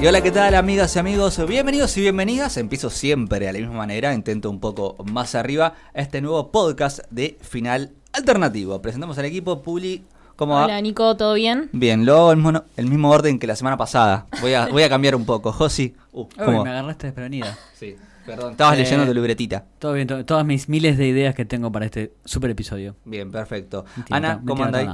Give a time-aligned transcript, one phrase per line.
[0.00, 1.44] Y hola, ¿qué tal amigas y amigos?
[1.46, 2.56] Bienvenidos y bienvenidas.
[2.56, 7.00] Empiezo siempre de la misma manera, intento un poco más arriba a este nuevo podcast
[7.10, 8.80] de Final Alternativo.
[8.80, 10.04] Presentamos al equipo Publi.
[10.36, 10.66] ¿Cómo va?
[10.66, 11.68] Hola Nico, ¿todo bien?
[11.72, 14.26] Bien, luego el mismo, el mismo orden que la semana pasada.
[14.40, 15.50] Voy a, voy a cambiar un poco.
[15.50, 16.62] Josi, uh, Uy, ¿cómo?
[16.62, 17.58] me agarraste desprevenida.
[17.74, 18.52] Sí, perdón.
[18.52, 19.64] Estabas Eh, leyendo tu libretita.
[19.80, 22.94] Todo bien, to- todas mis miles de ideas que tengo para este super episodio.
[23.04, 23.84] Bien, perfecto.
[23.96, 24.90] Mentira, Ana, mentira, ¿cómo andáis?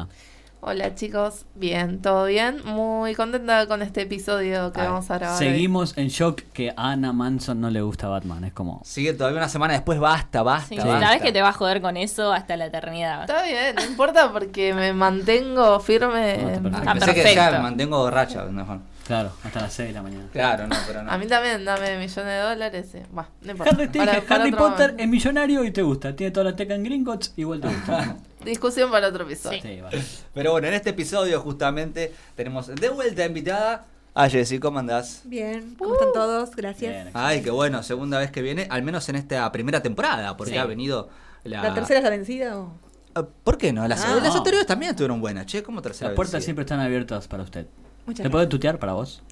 [0.66, 2.62] Hola chicos, bien, todo bien.
[2.64, 5.42] Muy contenta con este episodio que Ay, vamos a grabar.
[5.42, 5.46] hoy.
[5.46, 8.45] Seguimos en shock que a Anna Manson no le gusta Batman.
[8.45, 8.80] Es como.
[8.82, 11.00] Sigue todavía una semana después, basta, basta, Sí, basta.
[11.00, 13.20] sabes que te va a joder con eso hasta la eternidad.
[13.23, 16.38] Está bien, no importa porque me mantengo firme.
[16.38, 16.70] No, perfecto.
[16.78, 17.52] Ah, Ah, pensé que ya perfecto.
[17.56, 18.45] me mantengo borracha.
[18.46, 18.78] mejor.
[19.06, 20.24] Claro, hasta las 6 de la mañana.
[20.32, 21.12] Claro, no, pero no.
[21.12, 22.88] A mí también, dame millones de dólares.
[23.12, 23.74] Buah, no importa.
[23.76, 25.02] Harry, Para- para Harry Potter momento.
[25.02, 26.16] es millonario y te gusta.
[26.16, 28.16] Tiene toda la teca en Gringotts, igual te gusta.
[28.45, 29.60] Discusión para otro episodio.
[29.62, 30.02] sí, vale.
[30.34, 34.59] Pero bueno, en este episodio justamente tenemos de vuelta invitada a Jessy.
[34.59, 35.23] ¿Cómo andás?
[35.24, 36.54] Bien, ¿cómo están todos?
[36.54, 36.92] Gracias.
[36.92, 37.10] Bien.
[37.15, 40.59] Ay, qué bueno, segunda vez que viene, al menos en esta primera temporada, porque Sí.
[40.59, 41.09] ha venido
[41.45, 41.62] la...
[41.62, 42.72] ¿La tercera es la vencida o...?
[43.16, 43.87] Ah, ¿Por qué no?
[43.87, 44.38] Las, Ah, las no.
[44.38, 47.66] anteriores también estuvieron buenas, che, ¿cómo tercera Las puertas siempre están abiertas para usted.
[48.06, 49.22] Muchas ¿Te puedo tutear para vos?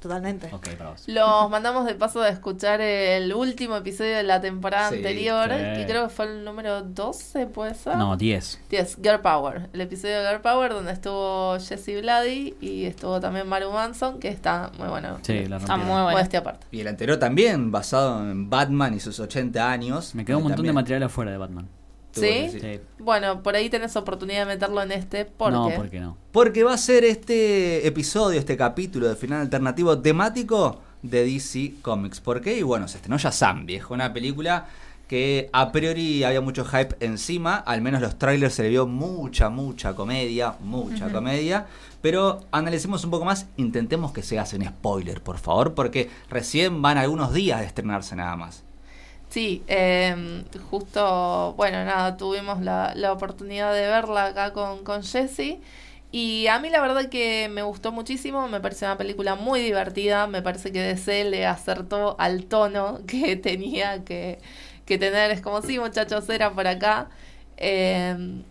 [0.00, 0.48] To- Totalmente.
[0.52, 1.04] Ok, para vos.
[1.06, 5.56] Los mandamos de paso a escuchar el último episodio de la temporada Sí, anterior, sí.
[5.76, 7.96] que creo que fue el número 12, ¿puede ser?
[7.96, 8.60] No, 10.
[8.70, 9.68] 10, Girl Power.
[9.72, 14.28] El episodio de Girl Power donde estuvo Jessie Vladi y estuvo también Maru Manson, que
[14.28, 15.18] está muy bueno.
[15.22, 16.10] Sí, la Está muy bueno.
[16.12, 16.66] Modestia aparte.
[16.70, 20.14] Y el anterior también, basado en Batman y sus 80 años.
[20.14, 21.68] Me quedó un montón de material afuera de Batman.
[22.12, 22.50] ¿Sí?
[22.50, 22.80] Sí.
[22.98, 25.24] Bueno, por ahí tenés oportunidad de meterlo en este.
[25.24, 25.76] ¿Por no, qué?
[25.76, 26.16] ¿por qué no?
[26.32, 32.20] Porque va a ser este episodio, este capítulo de final alternativo temático de DC Comics.
[32.20, 32.58] ¿Por qué?
[32.58, 34.66] Y bueno, se estrenó Shazam, viejo, una película
[35.10, 39.50] que a priori había mucho hype encima, al menos los trailers se le vio mucha,
[39.50, 41.66] mucha comedia, mucha comedia,
[42.00, 46.96] pero analicemos un poco más, intentemos que se hacen spoiler, por favor, porque recién van
[46.96, 48.62] algunos días de estrenarse nada más.
[49.30, 55.60] Sí, eh, justo, bueno, nada, tuvimos la, la oportunidad de verla acá con, con Jessie.
[56.10, 60.26] Y a mí la verdad que me gustó muchísimo, me pareció una película muy divertida,
[60.26, 64.40] me parece que DC le acertó al tono que tenía que,
[64.84, 65.30] que tener.
[65.30, 67.08] Es como, sí, muchachos, era por acá.
[67.56, 68.42] Eh,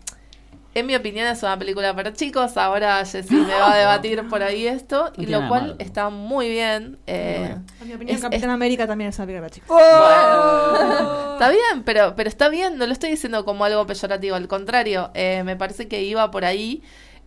[0.74, 4.42] en mi opinión es una película para chicos, ahora Jessie me va a debatir por
[4.42, 6.98] ahí esto, y lo cual está muy bien.
[7.06, 9.68] eh, En mi opinión, Es- Capitán es- América también es una película para chicos.
[9.68, 11.32] Bueno.
[11.32, 15.10] está bien, pero, pero está bien, no lo estoy diciendo como algo peyorativo, al contrario,
[15.14, 16.82] eh, me parece que iba por ahí,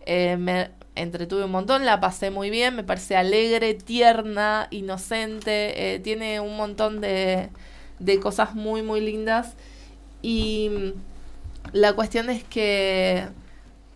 [0.06, 5.98] eh, me entretuve un montón, la pasé muy bien, me parece alegre, tierna, inocente, eh,
[5.98, 7.48] tiene un montón de,
[7.98, 9.54] de cosas muy, muy lindas
[10.22, 10.94] y
[11.74, 13.26] la cuestión es que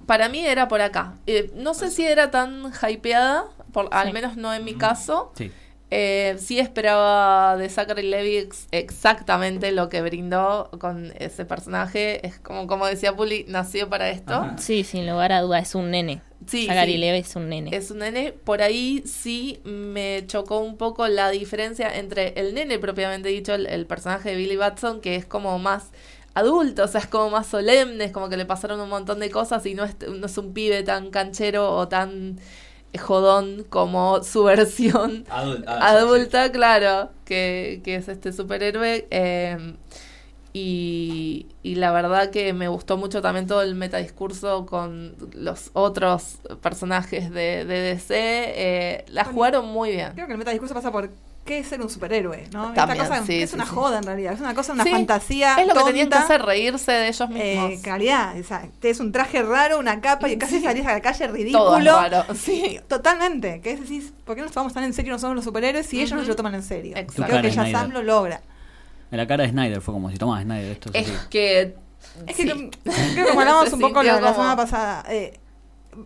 [0.06, 1.14] para mí era por acá.
[1.26, 5.32] Eh, no sé si era tan hypeada, por, al menos no en mi caso.
[5.36, 5.50] Sí.
[5.90, 12.26] Eh, sí esperaba de Zachary Levi ex- exactamente lo que brindó con ese personaje.
[12.26, 14.34] Es como, como decía Puli, nació para esto.
[14.34, 14.58] Ajá.
[14.58, 16.20] Sí, sin lugar a duda, es un nene.
[16.46, 16.98] Sí, Zachary sí.
[16.98, 17.74] Levi es un nene.
[17.74, 18.32] Es un nene.
[18.32, 23.66] Por ahí sí me chocó un poco la diferencia entre el nene propiamente dicho, el,
[23.66, 25.90] el personaje de Billy Batson, que es como más
[26.38, 29.30] adulto, o sea, es como más solemne, es como que le pasaron un montón de
[29.30, 32.38] cosas y no es, no es un pibe tan canchero o tan
[32.98, 39.06] jodón como su versión Adul- ah, adulta, claro, que, que es este superhéroe.
[39.10, 39.74] eh,
[40.52, 46.38] y, y la verdad que me gustó mucho también todo el metadiscurso con los otros
[46.62, 48.14] personajes de, de DC.
[48.16, 50.12] eh, la Bueno, jugaron muy bien.
[50.14, 51.10] Creo que el metadiscurso pasa por
[51.48, 52.72] qué es ser un superhéroe, ¿no?
[52.72, 53.70] También, Esta cosa sí, es sí, una sí.
[53.74, 56.42] joda en realidad, es una cosa, una Sí, fantasía Es lo que tenían que hacer,
[56.42, 57.80] reírse de ellos eh, mismos.
[57.82, 61.24] calidad, o sea, es un traje raro, una capa y casi salís a la calle
[61.26, 61.96] Todo ridículo.
[61.96, 62.78] raro, sí.
[62.86, 66.00] Totalmente, que es decir, ¿por qué nos tomamos tan en serio nosotros los superhéroes si
[66.00, 66.96] ellos no se lo toman en serio?
[66.96, 67.24] Exacto.
[67.26, 67.88] Creo que Snyder.
[67.88, 68.40] lo logra.
[69.10, 70.90] En la cara de Snyder fue como si tomás Snyder esto.
[70.92, 71.26] Es Es así.
[71.30, 71.74] que.
[72.26, 72.70] Es que creo
[73.14, 75.04] que como hablamos un poco la, la semana pasada.
[75.08, 75.38] eh,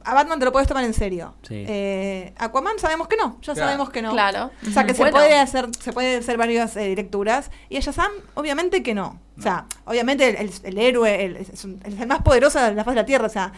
[0.05, 1.35] a Batman te lo puedes tomar en serio.
[1.43, 1.65] Sí.
[1.67, 3.69] Eh, Aquaman sabemos que no, ya Claro.
[3.69, 4.13] sabemos que no.
[4.13, 4.51] Claro.
[4.67, 7.51] O sea, que se puede hacer, se puede hacer varias eh, lecturas.
[7.69, 9.21] Y a Shazam, obviamente que no.
[9.39, 12.75] O sea, obviamente el, el- el héroe el- es, un- es el más poderoso de
[12.75, 13.27] la faz de la Tierra.
[13.27, 13.53] O sea,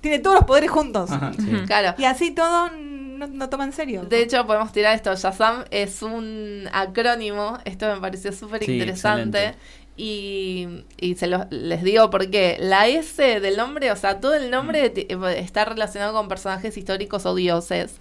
[0.00, 1.10] tiene todos los poderes juntos.
[1.10, 1.32] Ajá.
[1.38, 1.50] Sí.
[1.66, 1.94] Claro.
[1.98, 4.04] Y así todo no, no toma en serio.
[4.04, 5.14] De hecho, podemos tirar esto.
[5.14, 7.58] Shazam es un acrónimo.
[7.64, 9.38] Esto me pareció súper Sí, interesante.
[9.38, 9.58] excelente.
[10.02, 14.50] Y, y se los, les digo porque la S del nombre, o sea, todo el
[14.50, 15.06] nombre ti-
[15.36, 17.96] está relacionado con personajes históricos o dioses.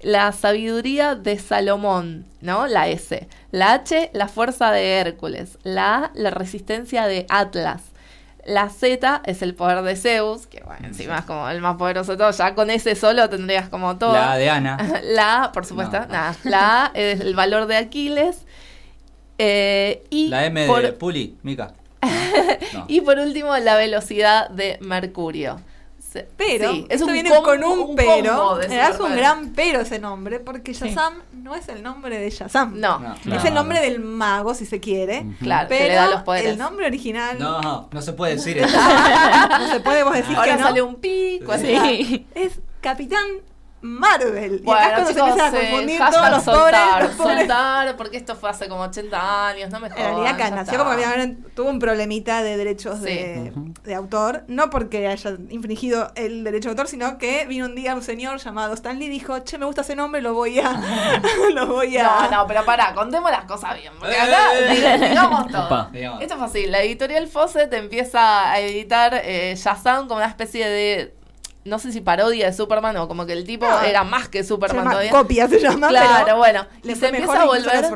[0.00, 2.66] La sabiduría de Salomón, ¿no?
[2.66, 3.28] La S.
[3.52, 5.58] La H, la fuerza de Hércules.
[5.62, 7.82] La A, la resistencia de Atlas.
[8.44, 12.12] La Z es el poder de Zeus, que bueno, encima es como el más poderoso
[12.12, 12.36] de todos.
[12.36, 14.12] Ya con ese solo tendrías como todo.
[14.12, 14.76] La A de Ana.
[15.04, 16.34] La A, por supuesto, No.
[16.44, 18.44] La A es el valor de Aquiles.
[19.38, 21.74] Eh, y La M por- de Puli, Mica.
[22.72, 22.84] No.
[22.88, 25.60] y por último, la velocidad de Mercurio.
[26.36, 28.58] Pero, sí, es esto un viene combo- con un, combo pero.
[28.68, 32.78] das un gran pero ese nombre, porque Shazam no es el nombre de Shazam.
[32.78, 33.14] No, No.
[33.14, 33.82] Es No, el nombre no.
[33.82, 35.26] del mago, si se quiere.
[35.40, 36.52] claro, Pero que le da los poderes.
[36.52, 37.36] el nombre original.
[37.40, 38.76] No, no se puede decir eso.
[39.58, 40.66] no se puede vos decir Ahora que no.
[40.68, 41.52] sale un pico.
[41.58, 41.74] Sí.
[41.74, 42.04] así.
[42.04, 42.26] Sí.
[42.36, 43.24] Es Capitán
[43.86, 44.62] Marvel.
[44.64, 46.62] y acá cuando chicos, se empiezan a eh, confundir hashtag todos los pobres.
[46.80, 47.38] soltar, Los pobres.
[47.38, 50.06] soltar, porque esto fue hace como 80 años, no me En jodan.
[50.10, 53.72] realidad acá nació como que tuvo un problemita de derechos de, Sí.
[53.84, 57.94] de autor, no porque haya infringido el derecho de autor, sino que vino un día
[57.94, 60.72] un señor llamado Stanley y dijo, che, me gusta ese nombre, lo voy a...
[61.54, 62.02] lo voy a...
[62.04, 63.92] No, no, pero pará, contemos las cosas bien.
[64.00, 64.68] Porque acá Eh.
[64.76, 65.66] diga- digamos todo.
[65.66, 65.90] Opa.
[65.92, 66.22] Digamos.
[66.22, 66.72] Esto es fácil.
[66.72, 71.14] La editorial Fawcett empieza a editar eh, Shazam como una especie de.
[71.64, 73.82] No sé si parodia de Superman o como que el tipo No.
[73.82, 75.10] era más que Se Superman llama todavía.
[75.12, 76.66] copia se llama, Claro, pero bueno.
[76.82, 77.86] le Y se empieza a volver.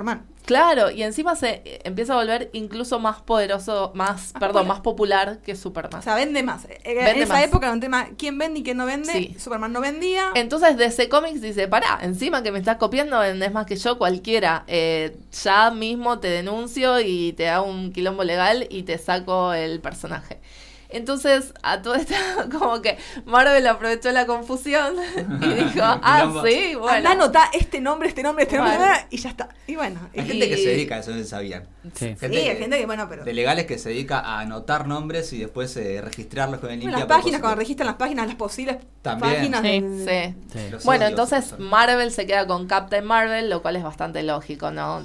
[0.47, 5.55] Claro, y encima se empieza a volver incluso más poderoso, más, perdón, más popular que
[5.55, 6.01] Superman.
[6.01, 6.65] O sea, vende más.
[6.65, 7.45] Eh, En Vende esa más.
[7.45, 9.13] época era un tema, ¿quién vende y quién no vende?
[9.13, 9.37] Sí.
[9.39, 10.31] Superman no vendía.
[10.35, 14.65] Entonces DC Comics dice, pará, encima que me estás copiando, vendés más que yo cualquiera.
[14.69, 19.81] Eh, ya mismo te denuncio y te hago un quilombo legal y te saco el
[19.81, 20.41] personaje.
[20.91, 22.15] Entonces, a todo esto,
[22.59, 22.97] como que
[23.27, 24.95] Marvel aprovechó la confusión
[25.43, 26.97] y dijo, ah, sí, bueno.
[26.97, 28.95] Anda, anota este nombre, este nombre, este nombre, Bueno.
[29.11, 29.49] y ya está.
[29.67, 30.01] Y bueno.
[30.17, 31.67] Hay Y- gente que se dedica a eso, no sabían.
[31.95, 32.15] Sí.
[32.19, 33.25] sí, hay gente que, bueno, pero...
[33.25, 36.99] De legales que se dedica a anotar nombres y después eh, registrarlos con el limpia.
[36.99, 39.35] las páginas, cuando registran las páginas, las posibles También.
[39.53, 39.61] páginas.
[39.63, 39.69] Sí.
[39.69, 40.59] del- Sí.
[40.71, 40.77] Sí.
[40.85, 41.55] Bueno, entonces.
[41.59, 45.05] Marvel se queda con Captain Marvel, lo cual es bastante lógico, ¿no?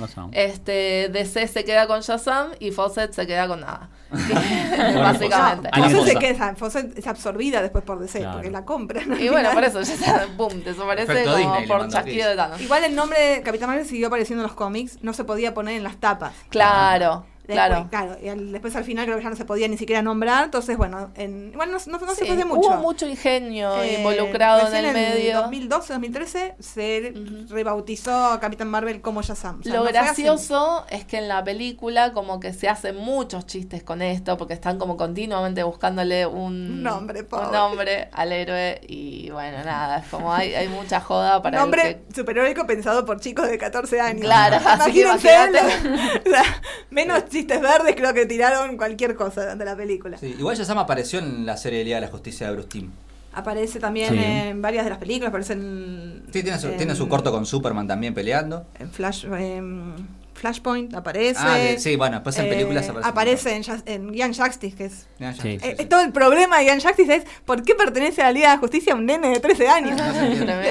[0.00, 0.30] Razón.
[0.32, 3.88] Este, DC se queda con Shazam y Fawcett se queda con nada.
[4.78, 5.68] Bueno, Básicamente.
[5.72, 6.26] Alguien Fawcett se cosa.
[6.34, 8.32] queda, Fawcett es absorbida después por DC, Claro.
[8.34, 9.20] porque la compran.
[9.20, 12.60] Y bueno, por eso ya está, boom, desaparece como Disney por chasquido de Thanos.
[12.60, 15.76] Igual el nombre de Capitán Marvel siguió apareciendo en los cómics, no se podía poner
[15.76, 16.32] en las tapas.
[16.48, 18.16] Claro, Después, claro.
[18.22, 20.76] y al- después al final creo que ya no se podía ni siquiera nombrar, entonces
[20.76, 22.68] bueno, en, igual no, no, no se Sí, fue de mucho.
[22.68, 25.38] Hubo mucho ingenio Eh, involucrado en el medio.
[25.40, 27.14] 2012, 2013 se
[27.48, 29.60] rebautizó a Capitán Marvel como Shazam.
[29.60, 33.46] O sea, Lo no gracioso es que en la película como que se hacen muchos
[33.46, 39.30] chistes con esto porque están como continuamente buscándole un, nombre, un nombre al héroe y
[39.30, 43.48] bueno, nada, es como hay, hay mucha joda para Nombre que- superheroico pensado por chicos
[43.48, 44.20] de 14 años.
[44.22, 45.60] Claro, así que imagínate.
[46.90, 50.16] menos chistes verdes creo que tiraron cualquier cosa durante la película.
[50.18, 52.90] Sí, igual Shazam apareció en la serie de Liga de la Justicia de Bruce Timm.
[53.32, 54.18] Aparece también Sí.
[54.20, 56.24] en varias de las películas, aparece en...
[56.32, 58.66] Sí, tiene su, en- tiene su corto con Superman también peleando.
[58.80, 59.94] En Flash, en
[60.34, 61.38] Flashpoint aparece.
[61.42, 63.08] Ah, de- sí, bueno, después en Eh, películas aparece.
[63.08, 63.62] aparece en,
[64.08, 64.92] en Young Justice, que es...
[65.18, 65.24] Sí.
[65.42, 65.84] sí, eh, sí.
[65.86, 68.60] todo el problema de Young Justice es ¿por qué pertenece a la Liga de la
[68.60, 70.00] Justicia un nene de 13 años?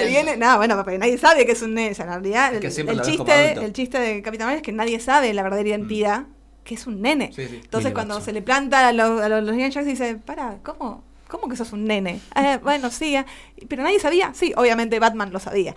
[0.08, 1.92] Viene, no, bueno, porque nadie sabe que es un nene.
[1.92, 5.00] O sea, en realidad, el, el chiste, el chiste de Capitán Marvel es que nadie
[5.00, 6.24] sabe la verdadera identidad,
[6.68, 7.32] que es un nene.
[7.34, 7.62] Sí, sí.
[7.64, 8.26] Entonces, cuando Batson.
[8.26, 11.02] se le planta a los, a los, los Young Justice, dice, para, ¿cómo?
[11.30, 12.20] ¿Cómo que sos un nene?
[12.36, 13.26] "Ah, bueno, sí, ah".
[13.70, 14.32] pero nadie sabía.
[14.34, 15.74] Sí, obviamente Batman lo sabía.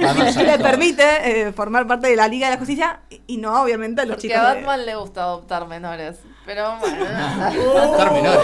[0.00, 1.02] Batman le permite
[1.48, 4.16] eh, formar parte de la Liga de la Justicia y, y no, obviamente, a los
[4.16, 4.40] Porque chicos.
[4.42, 6.16] a de- Batman le gusta adoptar menores.
[6.44, 8.40] Pero bueno, Adoptar menores.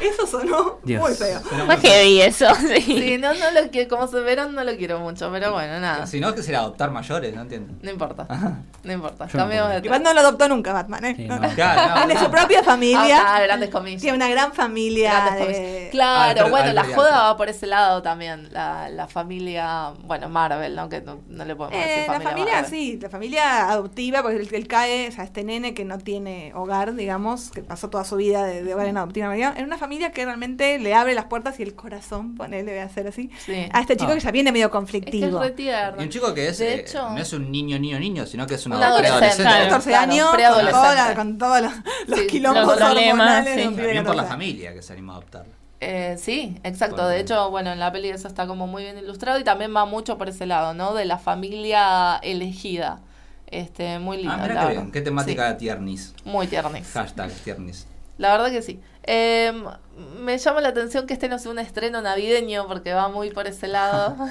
[0.00, 1.00] Eso sonó Dios.
[1.00, 1.40] muy feo.
[1.80, 2.80] Que vi eso, sí.
[2.82, 6.06] sí, no, no lo quiero, como se verán, no lo quiero mucho, pero bueno, nada.
[6.06, 7.72] Si no, que será adoptar mayores, no entiendo.
[7.80, 8.26] No importa,
[8.82, 9.28] no importa.
[9.28, 9.78] Cambiemos de.
[9.84, 11.14] Igual no lo adoptó nunca Batman, ¿eh?
[11.16, 11.40] Sí, No.
[11.54, 12.20] Claro, no, Tiene no.
[12.24, 13.22] su propia familia.
[13.24, 14.02] Ah, ah, grandes comillas.
[14.02, 15.30] Tiene una gran familia.
[15.36, 15.90] De- comillas.
[15.92, 18.52] Claro, Alfred- bueno, la joda va por ese lado también.
[18.52, 20.88] La, la familia, bueno, Marvel, ¿no?
[20.88, 22.30] Que no, no le podemos Eh, decir la familia.
[22.30, 22.70] familia, Marvel.
[22.70, 26.52] sí, la familia adoptiva, porque él, él cae, o sea, este nene que no tiene
[26.54, 27.03] hogar, digamos,
[27.52, 30.24] que pasó toda su vida de, de hogar en adoptiva, María, en una familia que
[30.24, 33.68] realmente le abre las puertas y el corazón, ponele, voy a hacer así, Sí.
[33.72, 34.14] a este chico Ah.
[34.14, 35.42] que ya viene medio Es que es conflictivo.
[35.98, 38.46] Y un chico que es, De eh, hecho- no es un niño, niño, niño, sino
[38.46, 39.18] que es una Un adolescente.
[39.42, 39.68] preadolescente.
[39.68, 41.72] 14 Claro, años, con, toda todos los,
[42.08, 43.64] los Sí, quilombos los hormonales sí.
[43.64, 44.28] También por la 14.
[44.28, 45.52] familia que se animó a adoptarlo.
[45.80, 47.06] Eh, sí, exacto.
[47.06, 49.84] De hecho, bueno, en la peli eso está como muy bien ilustrado y también va
[49.84, 50.94] mucho por ese lado, ¿no?
[50.94, 53.00] De la familia elegida.
[53.54, 54.32] Este, muy lindo.
[54.32, 54.80] Ah, mira la qué verdad.
[54.82, 54.92] bien.
[54.92, 56.12] Qué temática de tiernis.
[56.16, 56.90] Sí, muy tiernis.
[56.92, 57.86] Hashtag tiernis.
[58.18, 58.80] La verdad que sí.
[59.06, 59.52] Eh,
[60.18, 63.46] me llama la atención que este no sea un estreno navideño porque va muy por
[63.46, 64.16] ese lado.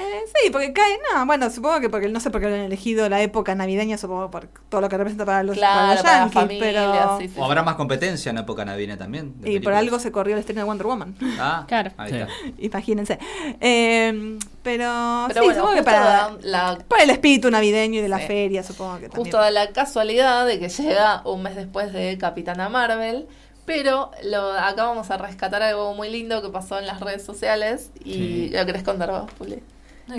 [0.00, 3.08] Eh, sí, porque cae, no, bueno, supongo que porque no sé por qué han elegido
[3.08, 6.12] la época navideña, supongo por todo lo que representa para los, para claro, los para
[6.12, 9.34] la yankees, familia, pero sí, sí, O habrá más competencia en época navideña también.
[9.44, 11.16] y por algo se corrió el estreno de Wonder Woman.
[11.40, 11.90] Ah, Claro.
[11.96, 12.16] Ahí Sí.
[12.16, 12.28] está.
[12.58, 13.18] Imagínense.
[13.60, 18.08] Eh, pero, Pero sí, bueno, supongo que para, la para el espíritu navideño y de
[18.08, 18.26] la Sí.
[18.28, 19.24] feria, supongo que también.
[19.24, 23.26] Justo da la casualidad de que llega un mes después de Capitana Marvel.
[23.68, 27.90] Pero lo, acá vamos a rescatar algo muy lindo que pasó en las redes sociales.
[28.04, 28.50] Y Sí.
[28.52, 29.62] lo querés contar vos, Puli.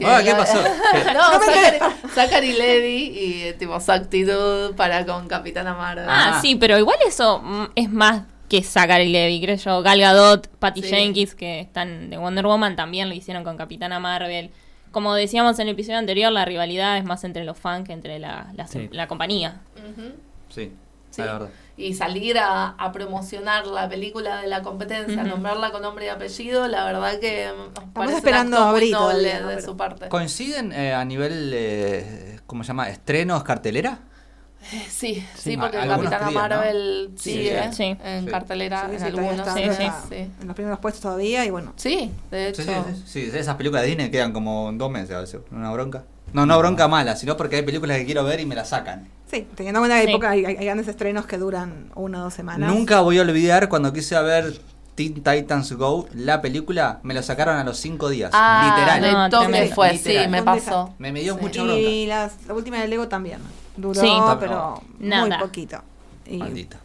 [0.06, 0.58] Ah, ¿qué pasó?
[1.14, 6.06] No, Zachary, Levy y tipo su actitud para con Capitana Marvel.
[6.08, 6.42] Ah, Ah.
[6.42, 9.82] sí, pero igual eso mm, es más que Zachary Levy, creo yo.
[9.82, 10.90] Gal Gadot, Patty Sí.
[10.90, 14.52] Jenkins, que están de Wonder Woman, también lo hicieron con Capitana Marvel.
[14.92, 18.18] Como decíamos en el episodio anterior, la rivalidad es más entre los fans que entre
[18.20, 18.90] la, la, Sí.
[18.92, 19.62] la compañía.
[20.50, 20.72] Sí,
[21.12, 21.22] Sí.
[21.22, 21.50] la verdad.
[21.82, 26.68] Y salir a, a promocionar la película de la competencia, nombrarla con nombre y apellido,
[26.68, 30.10] la verdad que nos parece esperando un acto a muy noble de Pero- su parte.
[30.10, 32.90] ¿Coinciden eh, a nivel, eh, ¿cómo se llama?
[32.90, 34.00] ¿Estrenos, cartelera?
[34.74, 35.58] Eh, Sí, sí, Sí.
[35.58, 36.64] porque Capitana días, ¿no?
[36.64, 37.98] Sí, Sí, sigue sí.
[38.04, 38.30] en Sí.
[38.30, 39.48] cartelera Sí, en algunos.
[40.12, 41.72] en los primeros puestos todavía y bueno.
[41.78, 42.64] Sí, de hecho.
[42.64, 45.40] Sí, sí, sí, sí, esas películas de Disney quedan como dos meses a veces.
[45.52, 46.04] Una bronca.
[46.34, 49.08] No, no bronca mala, sino porque hay películas que quiero ver y me las sacan.
[49.30, 50.14] Sí, teniendo en cuenta que hay, Sí.
[50.14, 52.72] poca- hay, hay grandes estrenos que duran una o dos semanas.
[52.74, 54.60] Nunca voy a olvidar cuando quise ver
[54.96, 58.32] Teen Titans Go, la película, me lo sacaron a los cinco días.
[58.34, 59.30] Ah, literal.
[59.30, 60.24] No, toque fue, Literal.
[60.26, 60.94] sí, me pasó.
[60.98, 61.42] Me, me dio Sí.
[61.42, 61.80] mucha bronca.
[61.80, 63.40] Y las- la última de Lego también.
[63.78, 64.10] Duró, Sí.
[64.40, 65.40] pero muy Nada.
[65.40, 65.80] poquito.
[66.26, 66.78] Y Maldita.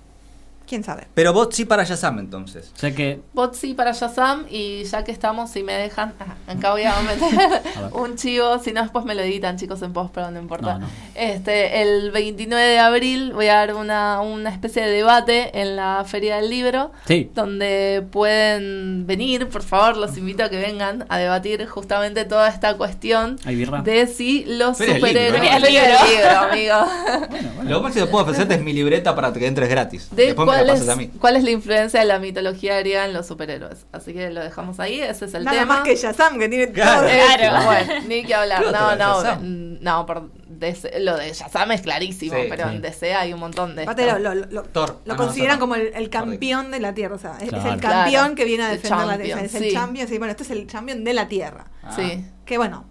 [0.75, 1.07] Quién sabe.
[1.15, 2.73] Pero vos sí para Shazam entonces.
[2.75, 6.35] O sea que Bot sí para Shazam y ya que estamos, si me dejan, ah,
[6.53, 7.63] acá voy a meter
[7.93, 10.75] un chivo, si no después me lo editan chicos en post, pero no importa.
[10.75, 10.87] No, no.
[11.15, 16.05] Este, el 29 de abril voy a dar una, una especie de debate en la
[16.07, 17.31] Feria del Libro, Sí.
[17.35, 22.77] donde pueden venir, por favor, los invito a que vengan a debatir justamente toda esta
[22.77, 23.37] cuestión
[23.85, 25.63] de si los superhéroes...
[25.63, 26.75] Del Libro, amigo.
[27.35, 27.71] Bueno, bueno.
[27.71, 30.09] Lo máximo que puedo ofrecerte es mi libreta para que entres gratis.
[30.11, 31.11] de Después me cuál es, pasas a mí.
[31.21, 33.87] cuál es la influencia de la mitología griega en los superhéroes.
[33.93, 35.75] Así que lo dejamos ahí, ese es el Nada tema.
[35.77, 37.01] más que Shazam, que tiene Claro.
[37.03, 37.09] todo.
[37.11, 37.65] Eh, Claro.
[37.67, 38.63] bueno, ni que hablar.
[38.65, 39.43] ¿Qué No, no, Shazam.
[39.43, 42.75] mm, no, por DC lo de Shazam es clarísimo, Sí, pero sí.
[42.77, 44.19] en DC hay un montón de Aparte esto.
[44.19, 45.01] lo, lo- lo- Thor.
[45.05, 47.17] lo Ah, consideran como el, el campeón de la Tierra.
[47.17, 47.67] O sea, es- Claro.
[47.69, 48.35] es el campeón Claro.
[48.35, 49.41] que viene a defender la Tierra.
[49.43, 49.59] Es sí.
[49.69, 50.09] el champion.
[50.09, 51.67] Sí, bueno, este es el champion de la Tierra.
[51.83, 51.93] Ah.
[51.95, 52.25] Sí.
[52.47, 52.85] Que bueno,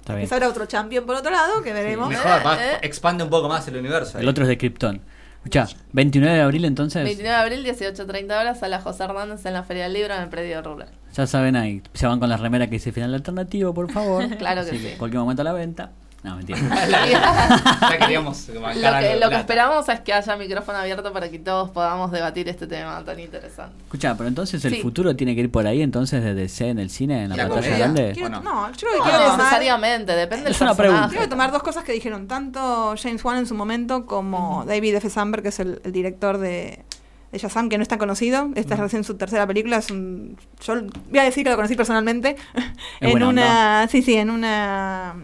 [0.00, 0.28] Está bien.
[0.32, 2.08] habrá otro champion por otro lado que veremos.
[2.08, 2.78] Mejor, Eh, eh.
[2.82, 4.18] expande un poco más el universo.
[4.18, 4.22] ahí.
[4.24, 5.02] El otro es de Krypton.
[5.46, 9.52] Escucha, 29 de abril entonces, 29 de abril, 18.30 horas, a la José Hernández en
[9.52, 10.88] la Feria del Libro en el predio rural.
[11.14, 14.24] ya saben ahí, se van con la remera que dice final alternativo, por favor.
[14.38, 14.88] Claro que Así sí.
[14.88, 15.92] En cualquier momento a la venta.
[16.26, 16.58] No, mentira.
[17.90, 22.10] ya queríamos Lo que, lo esperamos es que haya micrófono abierto para que todos podamos
[22.10, 23.76] debatir este tema tan interesante.
[23.84, 24.82] Escucha, pero entonces el Sí.
[24.82, 27.38] futuro tiene que ir por ahí, entonces de DC en el cine, en la, ¿Y
[27.38, 27.78] la pantalla comedia?
[27.78, 28.12] grande.
[28.12, 28.42] Quiero- ¿O no?
[28.42, 30.76] no, yo creo que No quiero tomar, necesariamente, depende del Es una personaje.
[30.96, 31.08] pregunta.
[31.10, 35.08] quiero tomar dos cosas que dijeron tanto James Wan en su momento como David F.
[35.08, 36.84] Sandberg, que es el, el director de,
[37.30, 38.48] de Shazam, que no es tan conocido.
[38.56, 39.76] Esta es recién su tercera película.
[39.76, 40.74] Es un, yo
[41.10, 42.36] voy a decir que lo conocí personalmente
[43.00, 45.14] en buena una, sí, sí, en una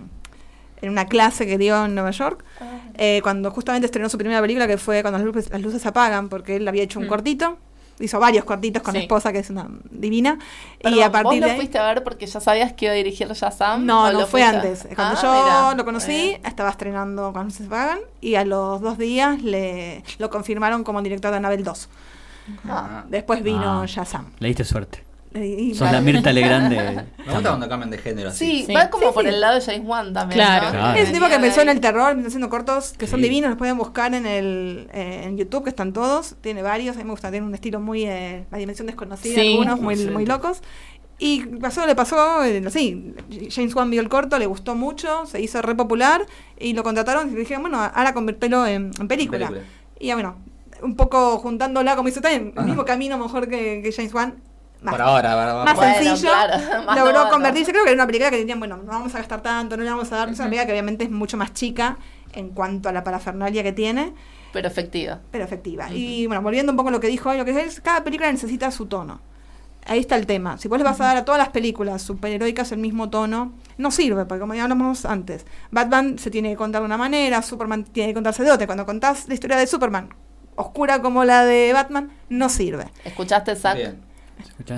[0.82, 2.44] en una clase que dio en Nueva York,
[2.94, 5.88] eh, cuando justamente estrenó su primera película, que fue Cuando las luces, las luces se
[5.88, 7.08] apagan, porque él había hecho un Mm.
[7.08, 7.58] cortito,
[8.00, 9.04] hizo varios cortitos con la Sí.
[9.04, 10.38] esposa, que es una divina,
[10.82, 12.86] Perdón, y a partir ¿Vos lo de ahí- fuiste a ver porque ya sabías que
[12.86, 13.86] iba a dirigir Shazam?
[13.86, 14.86] no, ¿O no lo fue a- antes.
[14.94, 15.74] Cuando Ah, yo mira.
[15.76, 20.82] lo conocí, estaba estrenando Cuando se pagan y a los dos días le lo confirmaron
[20.84, 21.88] como director de Anabel 2.
[22.68, 23.04] Ah.
[23.08, 23.86] Después vino Ah.
[23.86, 24.26] Shazam.
[24.40, 25.04] Le diste suerte.
[25.34, 26.76] Y- y- Sos la Mirta Legrand de...
[27.26, 28.44] Me gusta cuando cambian de género así.
[28.60, 28.74] Sí, Sí.
[28.74, 29.28] va como Sí, por sí.
[29.30, 30.36] el lado de James Wan también.
[30.38, 30.66] Claro.
[30.66, 30.70] ¿no?
[30.72, 30.98] Claro.
[30.98, 33.24] Es un tipo que empezó en el terror, empezó haciendo cortos que son Sí.
[33.24, 36.98] divinos, los pueden buscar en el eh, en YouTube, que están todos, tiene varios, a
[36.98, 39.52] mí me gusta, tiene un estilo muy, eh, la dimensión desconocida, Sí.
[39.52, 40.06] algunos muy, Sí.
[40.10, 40.62] muy locos.
[41.18, 43.14] Y pasó, le pasó, eh, así,
[43.50, 46.26] James Wan vio el corto, le gustó mucho, se hizo re popular
[46.58, 49.46] y lo contrataron y le dijeron, bueno, ahora convertelo en, en película.
[49.48, 49.66] Película.
[50.00, 50.36] Y ya bueno,
[50.82, 54.34] un poco juntándola, como hizo también, el mismo camino mejor que, que James Wan.
[54.82, 56.54] Más- Por ahora, más Bueno, sencillo, claro,
[56.86, 57.30] más logró novato.
[57.30, 59.82] convertirse, creo que era una película que tenían, bueno, no vamos a gastar tanto, no
[59.84, 61.96] le vamos a dar, es una película que obviamente es mucho más chica
[62.32, 64.12] en cuanto a la parafernalia que tiene,
[64.52, 65.20] Pero efectiva.
[65.30, 65.90] pero efectiva.
[65.90, 68.30] Y bueno, volviendo un poco a lo que dijo hoy, lo que es, cada película
[68.32, 69.20] necesita su tono.
[69.84, 70.58] Ahí está el tema.
[70.58, 73.90] Si vos le vas a dar a todas las películas superheroicas el mismo tono, no
[73.90, 77.82] sirve, porque como ya hablamos antes, Batman se tiene que contar de una manera, Superman
[77.84, 78.66] tiene que contarse de otra.
[78.66, 80.10] Cuando contás la historia de Superman,
[80.54, 82.84] oscura como la de Batman, no sirve.
[83.04, 83.96] ¿Escuchaste, Zack?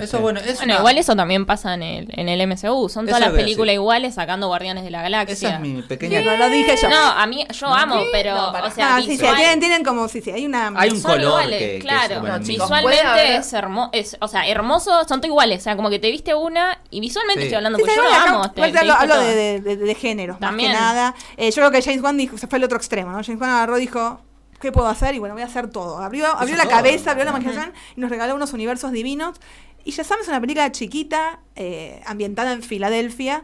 [0.01, 2.89] Eso bueno, es Bueno, una- igual eso también pasa en el, en el MCU.
[2.89, 3.73] Son Eso todas las películas decir.
[3.81, 5.33] iguales sacando Guardianes de la Galaxia.
[5.49, 6.21] Esa es mi pequeña.
[6.21, 6.89] No, lo dije yo.
[6.89, 9.83] No, a mí, yo amo, pero, No, para- o sea, Ah, sí, sí, tienen, tienen
[9.83, 10.71] como, sí, sí, hay una...
[10.75, 12.21] Hay un son color iguales, que, que claro.
[12.21, 15.75] No, el chicos, Visualmente es hermoso, es, o sea, hermoso, son todos iguales, o sea,
[15.75, 17.47] como que te viste una y visualmente Sí.
[17.47, 18.51] estoy hablando, Sí, porque sí, yo lo amo.
[18.51, 20.71] te- igual te te hablo, de, género, También.
[20.71, 21.15] más que nada.
[21.37, 23.23] Eh, yo creo que James Wan dijo, se fue al otro extremo, ¿no?
[23.23, 24.21] James Wan agarró y dijo,
[24.65, 25.13] ¿qué puedo hacer?
[25.13, 25.99] Y bueno, voy a hacer todo.
[25.99, 26.71] Abrió, abrió la todo.
[26.71, 29.39] cabeza, abrió la imaginación y nos regaló unos universos divinos.
[29.83, 33.43] Y Shazam es una película chiquita, eh, ambientada en Filadelfia,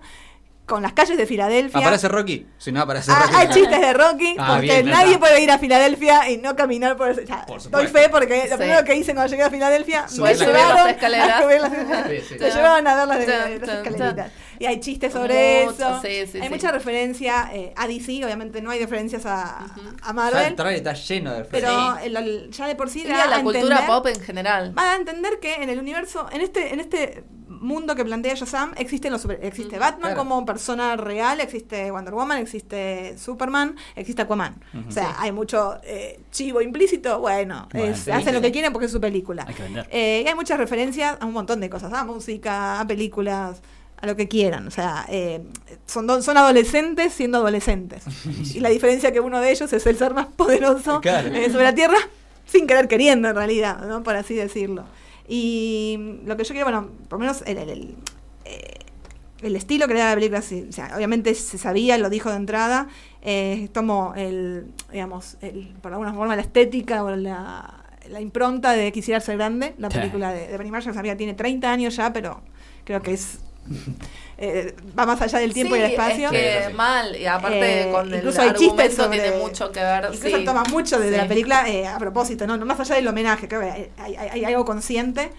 [0.72, 1.82] con las calles de Filadelfia.
[1.82, 2.48] ¿Aparece Rocky?
[2.58, 3.36] Si no aparece Ah, Rocky.
[3.36, 6.96] hay chistes de Rocky, Ah, porque bien, nadie puede ir a Filadelfia y no caminar
[6.96, 7.26] por ese.
[7.26, 8.58] ya, Por doy fe porque lo Sí.
[8.58, 11.30] primero que hice cuando llegué a Filadelfia Subir me la- llevaron las escaleras.
[11.30, 11.72] a subir las
[12.08, 12.36] Sí, sí.
[12.40, 14.32] me llevaban a ver las, las escaleritas.
[14.60, 16.02] Y hay chistes sobre Mucho, eso.
[16.02, 16.50] sí, sí, hay sí.
[16.50, 20.56] mucha referencia eh, a DC, obviamente no hay referencias a, a Ya el Marvel.
[20.56, 22.06] trailer está lleno de Pero referencias.
[22.06, 24.22] el- el- ya de por sí Y da a la a cultura entender- pop en
[24.22, 24.74] general.
[24.78, 27.24] va a entender que en el universo, en este, en este
[27.62, 29.78] mundo que plantea Shazam, existen los super- existe.
[29.80, 30.18] Batman Claro.
[30.18, 34.62] como persona real, existe Wonder Woman, existe Superman, existe Aquaman.
[34.88, 38.32] O sea, hay mucho eh, chivo implícito, bueno, Bueno, es- sí, hacen sí.
[38.34, 39.46] lo que quieren porque es su película.
[39.48, 39.88] Hay que vender.
[39.92, 43.62] Eh, y hay muchas referencias a un montón de cosas, a música, a películas,
[43.98, 44.68] a lo que quieran.
[44.68, 45.44] O sea, eh,
[45.86, 48.04] son, do- son adolescentes siendo adolescentes.
[48.56, 51.28] y la diferencia que uno de ellos es el ser más poderoso Claro.
[51.34, 51.98] eh, sobre la Tierra,
[52.48, 54.02] sin querer queriendo en realidad, ¿no?
[54.02, 54.86] por así decirlo.
[55.34, 57.96] Y lo que yo quiero, bueno, por lo menos el, el- el,
[58.44, 58.80] eh,
[59.42, 62.30] el estilo que le da la película, sí, o sea, obviamente se sabía, lo dijo
[62.30, 62.90] de entrada,
[63.22, 68.92] eh, tomo el, digamos, el, por alguna forma la estética o la, la impronta de
[68.92, 72.42] Quisiera ser grande, la película de, de Penny Marshall, sabía, tiene 30 años ya, pero
[72.84, 73.40] creo que es...
[74.38, 76.26] eh, va más allá del tiempo y Sí, el espacio.
[76.26, 76.74] Es que Sí, sí.
[76.74, 80.10] mal, y aparte Eh, con el incluso hay chistes argumento sobre- tiene mucho que ver.
[80.14, 80.46] Incluso sí.
[80.46, 82.58] toma mucho de, de la película eh, a propósito, ¿no?
[82.58, 85.32] No más allá del homenaje, creo que hay, hay- hay algo consciente.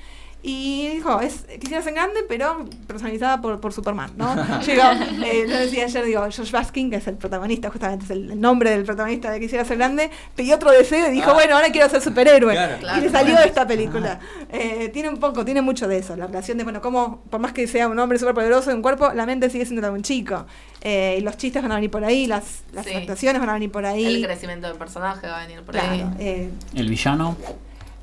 [0.44, 4.34] Y dijo, es, quisiera ser grande, pero personalizada por, por Superman, ¿no?
[4.62, 4.82] Yo digo,
[5.24, 8.70] eh, yo decía ayer, digo, Josh Baskin, que es el protagonista, justamente es el, nombre
[8.70, 11.34] del protagonista de Quisiera ser grande, pidió otro deseo y dijo, Ah.
[11.34, 12.54] bueno, ahora quiero ser superhéroe.
[12.54, 12.74] Claro.
[12.76, 13.00] Y Claro.
[13.02, 14.18] le salió esta película.
[14.50, 17.52] Eh, tiene un poco, tiene mucho de eso, la relación de, bueno, como por más
[17.52, 19.94] que sea un hombre súper poderoso de un cuerpo, la mente sigue siendo la de
[19.94, 20.44] un chico.
[20.80, 22.94] Eh, y los chistes van a venir por ahí, las, las Sí.
[22.94, 24.16] actuaciones van a venir por ahí.
[24.16, 25.98] El crecimiento del personaje va a venir por ahí.
[26.00, 27.36] Claro, eh, El villano.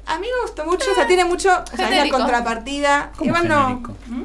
[0.09, 2.17] A mí me gustó mucho, o sea, tiene mucho, o sea, es la genérico.
[2.17, 3.11] contrapartida.
[3.17, 3.65] ¿Cómo Igual no.
[3.67, 3.95] genérico?
[4.07, 4.23] ¿Mm?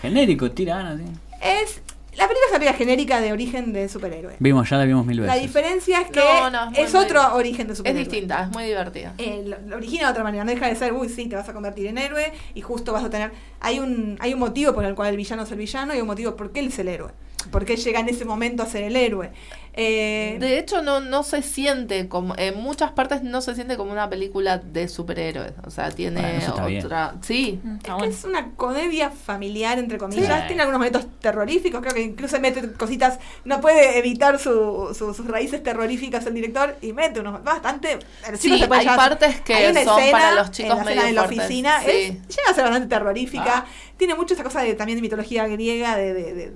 [0.00, 1.02] Genérico, tira así.
[1.42, 1.80] Es,
[2.16, 4.36] la película es una película genérica de origen de superhéroe.
[4.38, 5.42] Vimos, ya la vimos mil La veces.
[5.42, 8.04] diferencia es que No, no, es es otro origen de Es superhéroe.
[8.04, 9.12] distinta, es muy divertida.
[9.18, 11.48] Eh, lo, lo origina de otra manera, no deja de ser, uy, sí, te vas
[11.48, 13.32] a convertir en héroe y justo vas a tener.
[13.66, 16.06] Hay un, hay un motivo por el cual el villano es el villano y un
[16.06, 17.10] motivo por qué él es el héroe.
[17.50, 19.30] Por qué llega en ese momento a ser el héroe.
[19.78, 22.34] Eh, De hecho, no, no se siente como.
[22.38, 25.52] En muchas partes no se siente como una película de superhéroes.
[25.66, 26.84] O sea, tiene bien.
[26.84, 27.14] otra.
[27.20, 27.60] Sí.
[27.62, 30.40] Mm, Es está que es una comedia familiar, entre comillas.
[30.42, 30.46] Sí.
[30.48, 33.18] Tiene algunos momentos terroríficos, creo que incluso mete cositas.
[33.44, 37.98] No puede evitar su, su- sus raíces terroríficas el director y mete unos bastante.
[38.38, 41.12] Sí, hay partes que hay son escena para los chicos en la medio escena de
[41.12, 41.80] la fuertes, oficina.
[41.82, 41.90] sí.
[41.90, 43.55] es- llega a ser bastante terrorífica.
[43.96, 46.52] Tiene mucho esa cosa de, también de mitología griega, de, de, de,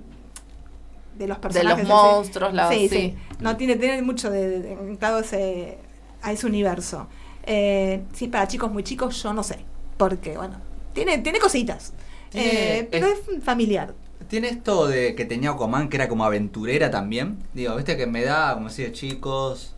[1.19, 1.89] de los De personajes.
[1.89, 2.89] los ese- monstruos, la, sí, sí.
[2.89, 3.17] sí.
[3.41, 5.79] No, tiene, tiene mucho de, de, de ese,
[6.23, 7.09] a ese universo.
[7.45, 9.59] Eh, si es para chicos muy chicos, yo no sé.
[9.97, 10.57] Porque, bueno,
[10.93, 11.93] tiene, tiene cositas.
[12.31, 13.95] Tiene- Eh, pero es, familiar.
[14.29, 17.39] Tiene esto de que tenía Aquaman, que era como aventurera también.
[17.53, 19.75] Digo, viste que me da como así de chicos.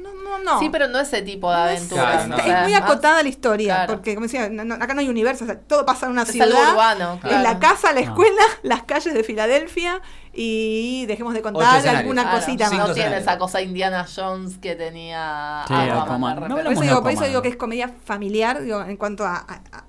[0.00, 0.58] No, no, no.
[0.60, 2.36] Sí, pero no ese tipo de No es- no.
[2.64, 3.94] muy acotada la historia, Claro.
[3.94, 6.22] porque como decía, no- no- acá no hay universo, o sea, todo pasa en una
[6.22, 7.42] Es ciudad, algo urbano, en claro.
[7.42, 8.04] la casa, la Ah.
[8.04, 10.00] escuela, las calles de Filadelfia
[10.32, 12.72] y dejemos de contar alguna Claro, cosita más.
[12.78, 13.22] No tiene escenarios.
[13.22, 16.34] esa cosa Indiana Jones que tenía Sí, Aquaman, Aquaman.
[16.34, 19.24] Por eso, Hablamos de digo, por eso digo que es comedia familiar, digo, en cuanto
[19.24, 19.84] a, a-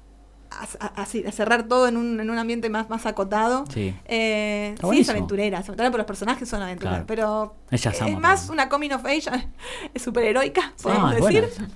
[0.59, 3.65] a- a- cerrar todo en un, en un ambiente más, más acotado.
[3.73, 3.93] Sí.
[4.05, 7.05] Eh, sí, es aventurera, sobre todo por los personajes son aventureros, Claro.
[7.07, 9.23] pero Es más una coming of age,
[9.93, 11.67] es superheroica, podemos Ah, es decir.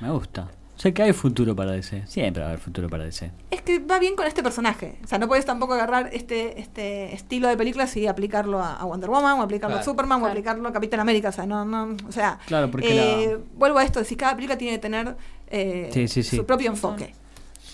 [0.00, 0.48] Me gusta.
[0.76, 2.04] Sé que hay futuro para DC.
[2.06, 3.32] Siempre va a haber futuro para DC.
[3.50, 4.96] Es que va bien con este personaje.
[5.02, 8.84] O sea, no puedes tampoco agarrar este, este estilo de películas y aplicarlo a, a
[8.84, 9.90] Wonder Woman, o aplicarlo a Claro.
[9.90, 11.30] Superman, o aplicarlo a Capitán América.
[11.30, 14.56] O sea, no, no, o sea, Claro, porque eh, vuelvo a esto, si cada película
[14.56, 15.16] tiene que tener
[15.48, 16.36] eh, Sí, sí, sí.
[16.36, 17.12] su propio enfoque.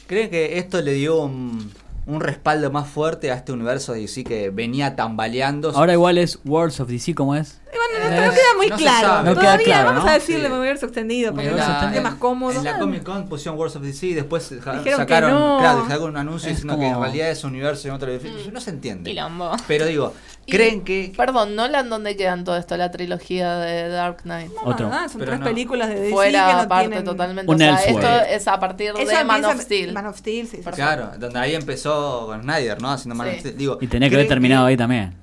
[0.06, 1.70] ¿Creen que esto le dio un,
[2.06, 5.70] un respaldo más fuerte a este universo de DC que venía tambaleando?
[5.70, 7.60] Ahora igual es Worlds of DC, ¿cómo es?
[7.74, 9.08] Y bueno, no, Es- no queda muy no claro.
[9.08, 9.18] sabe.
[9.28, 10.10] No queda Todavía claro, vamos ¿no?
[10.10, 10.52] a decirle Sí.
[10.52, 12.52] universo extendido porque Universo es más cómodo.
[12.58, 15.58] En la Comic Con pusieron Words of DC y después Dijeron que sacaron, no.
[15.58, 17.94] claro, sacaron un anuncio Es diciendo que en como- realidad es un universo y en
[17.96, 18.52] otro edificio.
[18.52, 19.10] No se entiende.
[19.10, 19.52] Quilombo.
[19.66, 20.14] Pero digo,
[20.46, 22.76] Y- ¿creen que Perdón, Nolan, ¿dónde quedan todo esto?
[22.76, 24.52] La trilogía de Dark Knight.
[24.54, 24.88] No, Otro.
[24.88, 25.46] nada, son Pero tres no.
[25.46, 27.04] películas de DC que Fuera no parte tienen...
[27.04, 27.50] totalmente.
[27.50, 29.92] Un o sea, esto es a partir Eso de Man of Steel.
[29.92, 30.58] Man of Steel, sí.
[30.74, 32.90] Claro, donde ahí empezó con Snyder, ¿no?
[32.92, 33.38] Haciendo Man of.
[33.40, 33.56] Steel.
[33.56, 35.14] Digo, Y tenía que haber ¿creen terminado ahí también.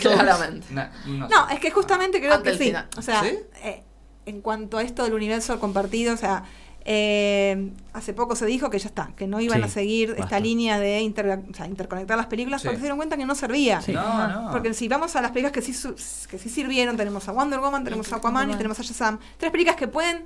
[0.00, 0.66] Claramente.
[0.70, 0.88] No,
[1.28, 1.54] No, sé.
[1.54, 2.64] es que justamente creo Ante que sí.
[2.64, 2.88] final.
[2.96, 3.38] O sea, ¿Sí?
[3.62, 3.82] eh,
[4.26, 6.44] en cuanto a esto del universo compartido, o sea,
[6.84, 10.40] eh, hace poco se dijo que ya está, que no iban Sí, a seguir esta
[10.40, 12.68] línea de inter- o sea, interconectar las películas Sí.
[12.68, 13.80] porque se dieron cuenta que no servía.
[13.82, 13.92] Sí.
[13.92, 14.50] No, no.
[14.50, 15.94] Porque si vamos a las películas que sí, su-
[16.28, 19.18] que sí sirvieron, tenemos a Wonder Woman, tenemos a Aquaman y tenemos a Shazam.
[19.36, 20.24] Tres películas que pueden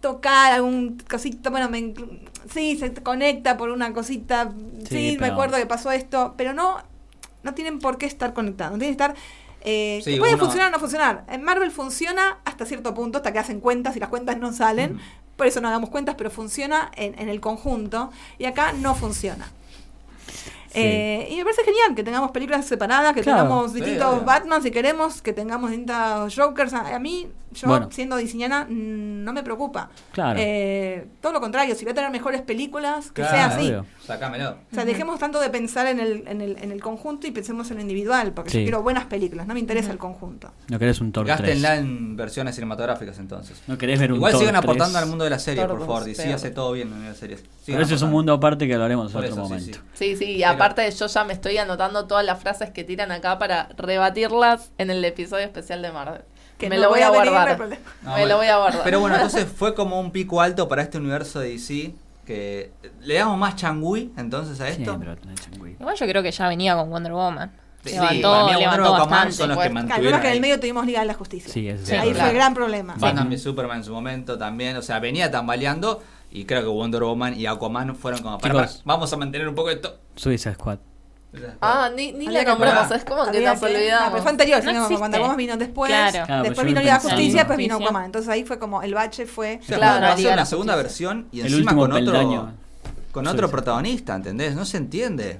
[0.00, 1.92] tocar algún cosito, bueno, me
[2.52, 4.52] sí, se conecta por una cosita,
[4.88, 6.78] sí, Sí, me acuerdo que pasó esto, pero no,
[7.46, 9.16] no tienen por qué estar conectados, no tienen que estar...
[9.68, 11.24] Eh, Sí, que puede uno- funcionar o no funcionar.
[11.28, 14.94] En Marvel funciona hasta cierto punto, hasta que hacen cuentas y las cuentas no salen.
[14.96, 15.00] Mm.
[15.36, 18.10] Por eso no hagamos cuentas, pero funciona en, en el conjunto.
[18.38, 19.46] Y acá no funciona.
[20.72, 20.80] Sí.
[20.82, 23.42] Eh, y me parece genial que tengamos películas separadas, que Claro.
[23.42, 24.24] tengamos distintos.
[24.24, 26.72] Batman si queremos, que tengamos distintos Jokers.
[26.74, 27.88] A, a mí, yo Bueno.
[27.90, 29.90] siendo disneyana, mm, no me preocupa.
[30.12, 30.38] Claro.
[30.42, 33.66] Eh, todo lo contrario, si voy a tener mejores películas, que Claro, sea así.
[33.68, 33.86] obvio.
[34.06, 34.50] Sácamelo.
[34.70, 37.70] O sea, dejemos tanto de pensar en el, en el, en el conjunto y pensemos
[37.70, 38.62] en lo individual, porque yo Sí.
[38.64, 40.52] quiero buenas películas, no me interesa el conjunto.
[40.68, 41.38] No querés un Thor 3.
[41.38, 43.60] Gástenla en versiones cinematográficas entonces.
[43.66, 44.64] No querés ver un Igual Thor sigan 3.
[44.64, 46.04] aportando al mundo de las series, por favor.
[46.04, 46.34] DC peor.
[46.34, 47.40] hace todo bien en las series.
[47.40, 49.78] Sigan Pero ese es un mundo aparte que hablaremos en Por otro eso, sí, momento.
[49.94, 50.14] sí.
[50.14, 53.10] Sí, sí, y Pero- aparte yo ya me estoy anotando todas las frases que tiran
[53.10, 56.22] acá para rebatirlas en el episodio especial de Marvel.
[56.58, 57.58] Que me no lo voy voy a venir, guardar.
[57.58, 57.78] no me
[58.10, 58.26] bueno.
[58.26, 58.80] lo voy a guardar.
[58.84, 61.94] Pero bueno, entonces fue como un pico alto para este universo de DC.
[62.24, 64.98] Que le damos más changui entonces a esto.
[64.98, 65.76] Tener changüí.
[65.78, 67.52] Igual yo creo que ya venía con Wonder Woman.
[67.84, 69.32] Sí, levantó, para mí Wonder levantó Woman bastante.
[69.32, 71.52] son los que mantuvieron que en el medio tuvimos Liga de la Justicia.
[71.52, 72.96] Sí, eso Sí, Ahí fue el gran problema.
[72.98, 74.76] Batman v Superman en su momento también.
[74.76, 76.02] O sea, venía tambaleando.
[76.32, 78.82] Y creo que Wonder Woman y Aquaman fueron como para, Chicos.
[78.82, 79.98] para, vamos a mantener un poco esto.
[80.16, 80.78] Suiza Squad.
[81.60, 84.10] Ah, ni, ni la nombramos, es como que nos no, olvidamos.
[84.10, 84.98] pero fue anterior, No sino existe.
[84.98, 85.88] cuando Aquaman vino después.
[85.90, 86.10] Claro.
[86.12, 87.00] Claro, pero después vino Liga de.
[87.00, 87.76] Justicia, después vino.
[87.76, 88.04] Aquaman.
[88.06, 89.60] Entonces ahí fue como el bache fue.
[89.62, 91.08] O sea, Claro, cuando va a Liga ser de una la segunda Justicia.
[91.08, 92.52] versión y encima con otro, peldaño.
[93.12, 94.54] con otro protagonista, ¿entendés?
[94.54, 95.38] No se entiende.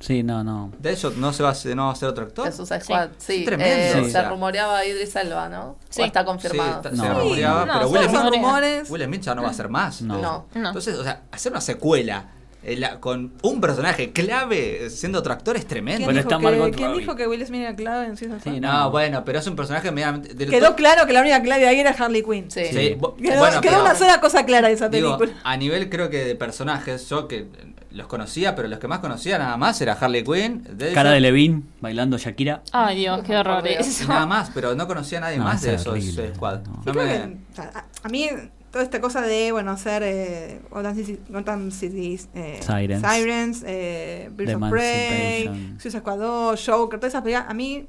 [0.00, 0.70] Sí, no, no.
[0.78, 2.52] De hecho, no se va a hacer, no va a ser otro actor.
[2.52, 3.44] Squad, sí.
[3.44, 5.74] Tremendo, eh, Se rumoreaba Idris Elba, ¿no?
[5.88, 6.02] Sí.
[6.02, 6.76] ¿O está Sí, confirmado?
[6.76, 7.02] está- No.
[7.02, 8.90] se rumoreaba, no, pero Will Smith, rumores.
[8.90, 10.00] Will Smith ya no va a ser más.
[10.02, 10.18] No.
[10.20, 10.46] No.
[10.54, 12.26] Entonces, o sea, hacer una secuela
[12.62, 15.98] la- con un personaje clave siendo otro actor es tremendo.
[15.98, 18.38] ¿Quién, Bueno, dijo está que, quién dijo que Will Smith era clave en Squad?
[18.42, 20.34] Sí, no, bueno, pero es un personaje medianamente.
[20.34, 22.50] del Quedó claro que la única clave ahí era Harley Quinn.
[22.50, 22.64] Sí.
[22.66, 22.98] Sí, Quedó,
[23.38, 25.40] bueno, quedó pero- una sola cosa clara de esa Digo, película.
[25.44, 27.46] a nivel creo que de personajes, yo que
[27.90, 31.20] los conocía, pero los que más conocía nada más era Harley Quinn, Deadshot, Cara de
[31.20, 32.62] Levine bailando Shakira.
[32.72, 34.06] Ay, Dios, qué horror eso.
[34.08, 36.60] nada más, pero no conocía a nadie No, más de es esos horrible, eh, squad.
[36.66, 36.72] no.
[36.72, 37.62] No Sí, creo me- que,
[38.02, 38.28] a mí
[38.70, 43.06] toda esta cosa de, bueno, hacer eh, Gotham City, Gotham eh, Sirens.
[43.06, 45.76] Sirens, eh, Birds of Prey.
[45.78, 47.86] Suicide Squad 2, Joker, todas esas películas, a mí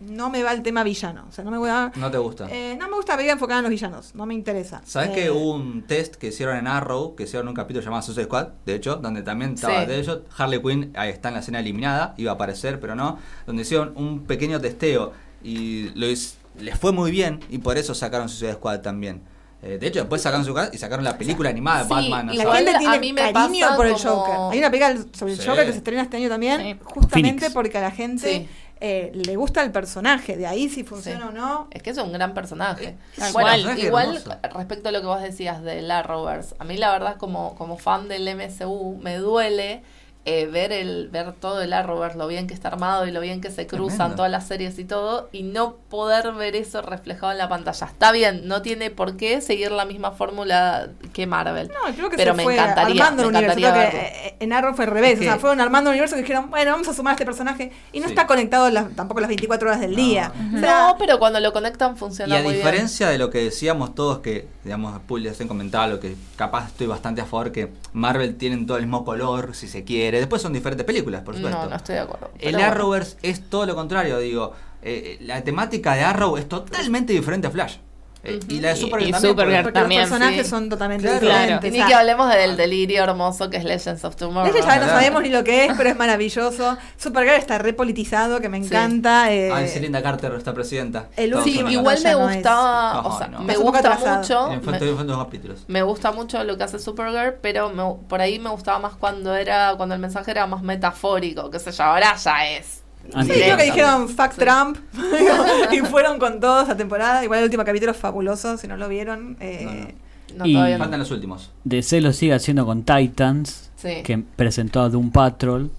[0.00, 1.26] no me va el tema villano.
[1.28, 1.90] O sea, no me voy a...
[1.96, 2.46] no te gusta.
[2.50, 4.80] Eh, no me gusta la película enfocada en los villanos, no me interesa.
[4.84, 8.02] ¿Sabes Eh, que hubo un test que hicieron en Arrow, que hicieron un capítulo llamado
[8.02, 9.86] Suicide Squad, de hecho, donde también estaba Sí.
[9.86, 13.18] de ellos, Harley Quinn, ahí está en la escena eliminada, iba a aparecer, pero no,
[13.46, 18.28] donde hicieron un pequeño testeo y lo les fue muy bien y por eso sacaron
[18.28, 19.22] Suicide Squad también.
[19.60, 22.32] Eh, de hecho, después sacaron su y sacaron la película animada de Sí, Batman.
[22.32, 24.34] y La gente a tiene mí me cariño pasa por el como- Joker.
[24.52, 25.46] Hay una película sobre el Sí.
[25.48, 26.76] Joker que se estrena este año también, Sí.
[26.84, 27.54] justamente Phoenix.
[27.54, 28.48] porque a la gente Sí.
[28.80, 30.36] eh, le gusta el personaje.
[30.36, 31.26] De ahí si funciona Sí.
[31.28, 31.66] o no.
[31.72, 32.96] Es que es un gran personaje.
[33.32, 33.48] Bueno.
[33.48, 34.36] Personaje igual hermoso.
[34.54, 37.76] respecto a lo que vos decías de la Rovers, a mí la verdad como, como
[37.78, 39.82] fan del MCU me duele
[40.24, 43.40] eh, ver el ver todo el Arrowverse, lo bien que está armado y lo bien
[43.40, 44.16] que se cruzan Tremendo.
[44.16, 47.86] todas las series y todo, y no poder ver eso reflejado en la pantalla.
[47.86, 51.68] Está bien, no tiene por qué seguir la misma fórmula que Marvel.
[51.68, 53.58] No, creo que Pero se me fue encantaría, armando el me universo.
[53.60, 55.12] Creo que en Arrow fue al revés.
[55.14, 57.14] Es o sea, que- fueron armando un universo que dijeron, bueno, vamos a sumar a
[57.14, 57.72] este personaje.
[57.92, 58.12] Y no Sí.
[58.12, 60.30] está conectado las- tampoco las 24 horas del día.
[60.54, 62.56] O sea, No, pero cuando lo conectan Y funciona a muy bien.
[62.64, 66.66] diferencia de lo que decíamos todos, que, digamos, Pul ya se comentaba, lo que capaz
[66.66, 70.18] estoy bastante a favor, que Marvel tienen todo el mismo color, si se quiere.
[70.18, 71.58] Después son diferentes películas, por supuesto.
[71.64, 72.30] No, no estoy de acuerdo.
[72.38, 72.68] El bueno.
[72.68, 74.52] Arrowverse es todo lo contrario, digo.
[74.82, 77.78] eh, la temática de Arrow es totalmente diferente a Flash.
[78.24, 79.32] Eh, Y la de Y- Supergirl y también.
[79.32, 80.50] Supergirl porque- también, los personajes sí.
[80.50, 81.20] son totalmente Claro.
[81.20, 81.72] diferentes.
[81.72, 84.50] Ni o que hablemos del delirio hermoso que es Legends of Tomorrow.
[84.50, 84.92] Ese ya no Claro.
[84.98, 86.76] sabemos ni lo que es, pero es maravilloso.
[86.96, 88.66] Supergirl está repolitizado, que me Sí.
[88.66, 89.32] encanta.
[89.32, 91.06] eh, Ah, y Linda Carter, esta presidenta.
[91.16, 92.34] el Sí, igual me no es.
[92.36, 93.38] gustaba, o Ay, sea, no.
[93.40, 94.52] me Está gusta mucho.
[94.52, 95.64] En me- capítulos.
[95.68, 99.34] Me gusta mucho lo que hace Supergirl, pero me- por ahí me gustaba más cuando
[99.36, 102.82] era cuando el mensaje era más metafórico, qué sé yo, ahora ya es
[103.14, 104.76] Antes- Sí, creo que dijeron fuck Trump
[105.72, 107.24] y fueron con todos esa temporada.
[107.24, 109.36] Igual el último capítulo es fabuloso, si no lo vieron.
[109.40, 109.94] eh,
[110.36, 110.84] No, Y- todavía no.
[110.84, 111.50] Faltan los últimos.
[111.64, 114.02] DC lo sigue haciendo con Titans, Sí.
[114.04, 115.70] que presentó a Doom Patrol.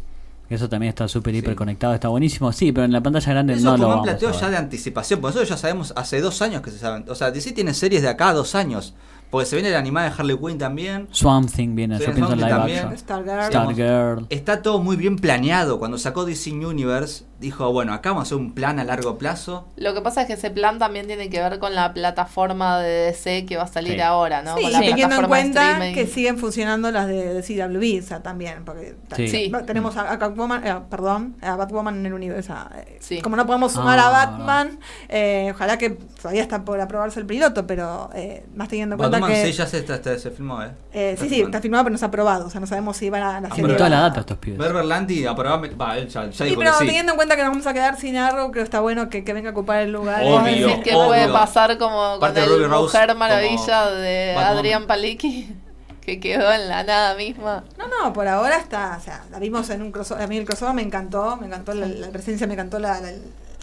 [0.49, 2.51] Eso también está súper hiper conectado, está buenísimo.
[2.51, 4.41] Sí, pero en la pantalla grande Eso no lo como un vamos plateo a ver.
[4.41, 5.21] ya de anticipación.
[5.21, 7.05] Por nosotros ya sabemos hace dos años que se saben.
[7.07, 8.95] O sea, DC tiene series de acá a dos años.
[9.29, 11.07] Porque se viene la animada de Harley Quinn también.
[11.11, 12.79] Swamp Thing viene, Sí, yo pienso en live también.
[12.79, 12.97] action.
[12.97, 13.49] Stargirl.
[13.49, 14.25] Digamos, Stargirl.
[14.29, 15.77] Está todo muy bien planeado.
[15.77, 19.67] Cuando sacó DC Universe, dijo, bueno, acá vamos a hacer un plan a largo plazo.
[19.77, 22.89] Lo que pasa es que ese plan también tiene que ver con la plataforma de
[23.05, 24.01] DC que va a salir Sí.
[24.01, 24.55] ahora, ¿no?
[24.57, 28.21] Sí, con la teniendo en cuenta que siguen funcionando las de, de CW o sea,
[28.21, 29.51] también, porque Sí.
[29.65, 32.53] Tenemos a, a Catwoman, eh, perdón, a Batwoman en el universo.
[32.75, 33.21] eh, Sí.
[33.21, 37.25] Como no podemos sumar Ah, a Batman, eh, ojalá que todavía está por aprobarse el
[37.25, 40.31] piloto, pero eh, más teniendo en cuenta Batman que sí, ya se, está- está- se
[40.31, 40.71] filmó, ¿eh?
[40.93, 43.23] eh, sí, sí, está filmado, pero no está aprobado, o sea, no sabemos si van
[43.23, 44.57] a la Ah, toda la data estos pibes.
[44.59, 45.69] Berber Lanti aprobame.
[45.69, 46.85] Va, él ya, ya Sí, dijo pero que sí.
[46.85, 48.15] teniendo en cuenta que nos vamos a quedar sin
[48.51, 50.23] creo que está bueno que, que venga a ocupar el lugar.
[50.23, 51.07] ¿Vos Obvio, que obvio.
[51.07, 54.35] puede pasar como con Aparte, el Mujer Maravilla de.
[54.37, 55.55] Adrián Palicki?
[56.01, 57.63] Que quedó en la nada misma.
[57.77, 60.45] No, no, por ahora está, o sea, la vimos en un crossover, a mí el
[60.45, 63.11] crossover me encantó, me encantó la, la presencia, me encantó la, la-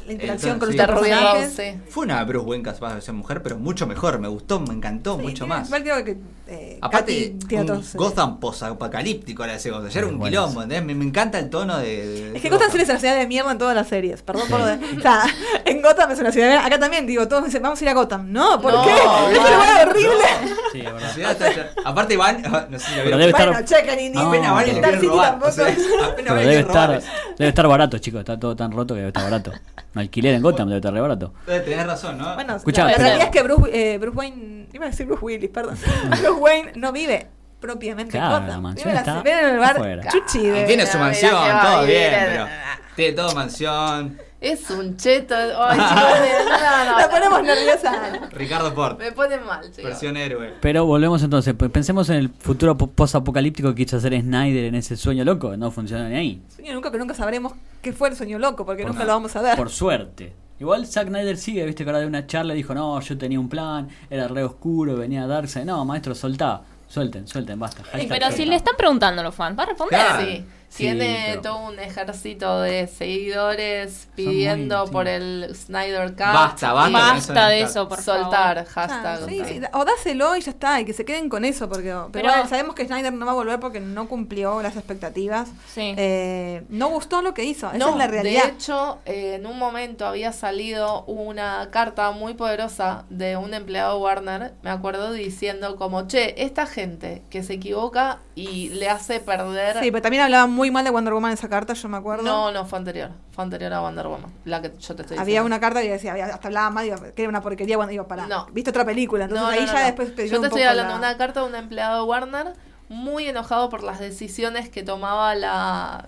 [0.06, 0.76] la interacción con sí.
[0.76, 1.60] los personajes.
[1.88, 4.20] Fue una Bruce Wayne capaz de ser mujer, pero mucho mejor.
[4.20, 5.66] Me gustó, me encantó Sí, mucho tiene- más.
[5.66, 6.16] igual creo que
[6.48, 9.88] eh, Aparte, Katy un otros, eh, Gotham post-apocalíptico era ese Gotham.
[9.88, 10.84] Ya era un Bueno, quilombo, ¿entendés?
[10.86, 12.06] Me, me encanta el tono de.
[12.06, 14.22] de Es que ese Gotham es una ciudad de mierda en todas las series.
[14.22, 14.74] Perdón por lo de.
[14.74, 15.24] O sea,
[15.64, 16.66] en Gotham es una ciudad de mierda.
[16.66, 18.30] Acá también, digo, todos dicen, vamos a ir a Gotham.
[18.32, 18.90] No, ¿por No, qué?
[18.92, 19.28] no.
[19.30, 20.24] Es un lugar horrible.
[20.72, 21.12] Sí, es La verdad.
[21.14, 22.42] ciudad está- está- Aparte, Iván.
[22.70, 25.46] No sé si debe estar- Bueno, chequen y ni No, Apenas van y tampoco.
[25.46, 27.02] o sea, apenas van debe estar,
[27.38, 28.20] debe estar barato, chicos.
[28.20, 29.52] Está todo tan roto que debe estar barato.
[29.94, 31.32] Un alquiler en Gotham debe estar re barato.
[31.46, 32.34] Tenés razón, ¿no?
[32.34, 34.56] Bueno, Escuchá, la, realidad es que Bruce, eh, Bruce Wayne.
[34.72, 35.78] Iba a decir Bruce Willis, perdón.
[36.36, 37.26] Bruce Wayne no vive
[37.60, 38.74] propiamente Claro, en Gotham.
[38.74, 40.10] Vive la- está vive en el bar afuera.
[40.10, 40.46] Chuchi.
[40.46, 42.46] De- tiene su mansión, mira todo bien, pero.
[42.94, 44.18] Tiene todo mansión.
[44.40, 45.34] Es un cheto.
[45.34, 47.10] Ay, chicos, no, no, La no.
[47.10, 48.28] ponemos nerviosa.
[48.32, 49.84] Ricardo Ford, Me pone mal, chicos.
[49.84, 50.52] versión héroe.
[50.60, 51.54] Pero volvemos entonces.
[51.58, 55.56] pues Pensemos en el futuro po- post-apocalíptico que quiso hacer Snyder en ese sueño loco.
[55.56, 56.42] No funciona ni ahí.
[56.54, 59.12] Sueño nunca que nunca sabremos qué fue el sueño loco, porque Por nunca nada.
[59.14, 59.56] lo vamos a ver.
[59.56, 60.34] Por suerte.
[60.58, 63.48] Igual Zack Snyder sigue, viste que ahora de una charla dijo, no, yo tenía un
[63.48, 65.64] plan, era re oscuro, venía a darse.
[65.64, 66.62] No, maestro, soltá.
[66.88, 67.82] Suelten, suelten, basta.
[67.98, 69.98] Sí, pero si le están preguntando a los fans, ¿va a responder?
[69.98, 70.24] Claro.
[70.24, 76.18] Sí, Sí, tiene pero- todo un ejército de seguidores pidiendo por el Snyder Cut.
[76.18, 78.70] Basta, basta Basta de eso, por soltar, favor.
[78.72, 79.20] hashtag.
[79.22, 81.88] Ah, sí, sí, o dáselo y ya está, y que se queden con eso, porque
[81.88, 85.48] pero, Pero- bueno, sabemos que Snyder no va a volver porque no cumplió las expectativas.
[85.72, 85.94] Sí.
[85.96, 88.44] Eh, no gustó lo que hizo, esa No, es la realidad.
[88.44, 93.98] de hecho, eh, en un momento había salido una carta muy poderosa de un empleado
[93.98, 99.78] Warner, me acuerdo, diciendo como, che, esta gente que se equivoca y le hace perder...
[99.80, 102.24] Sí, pero también hablaba muy mal de Wonder Woman esa carta, yo me acuerdo.
[102.24, 105.24] no, no, fue anterior, fue anterior a Wonder Woman, la que yo te estoy Había
[105.24, 105.46] diciendo.
[105.46, 108.26] una carta que decía, había- hasta hablaba digo, que era una porquería cuando digo, para,
[108.26, 108.46] No.
[108.52, 110.94] viste otra película, entonces No, no, ahí ya después Yo un te estoy poco hablando
[110.94, 112.52] de la- una carta de un empleado de Warner
[112.88, 116.06] muy enojado por las decisiones que tomaba la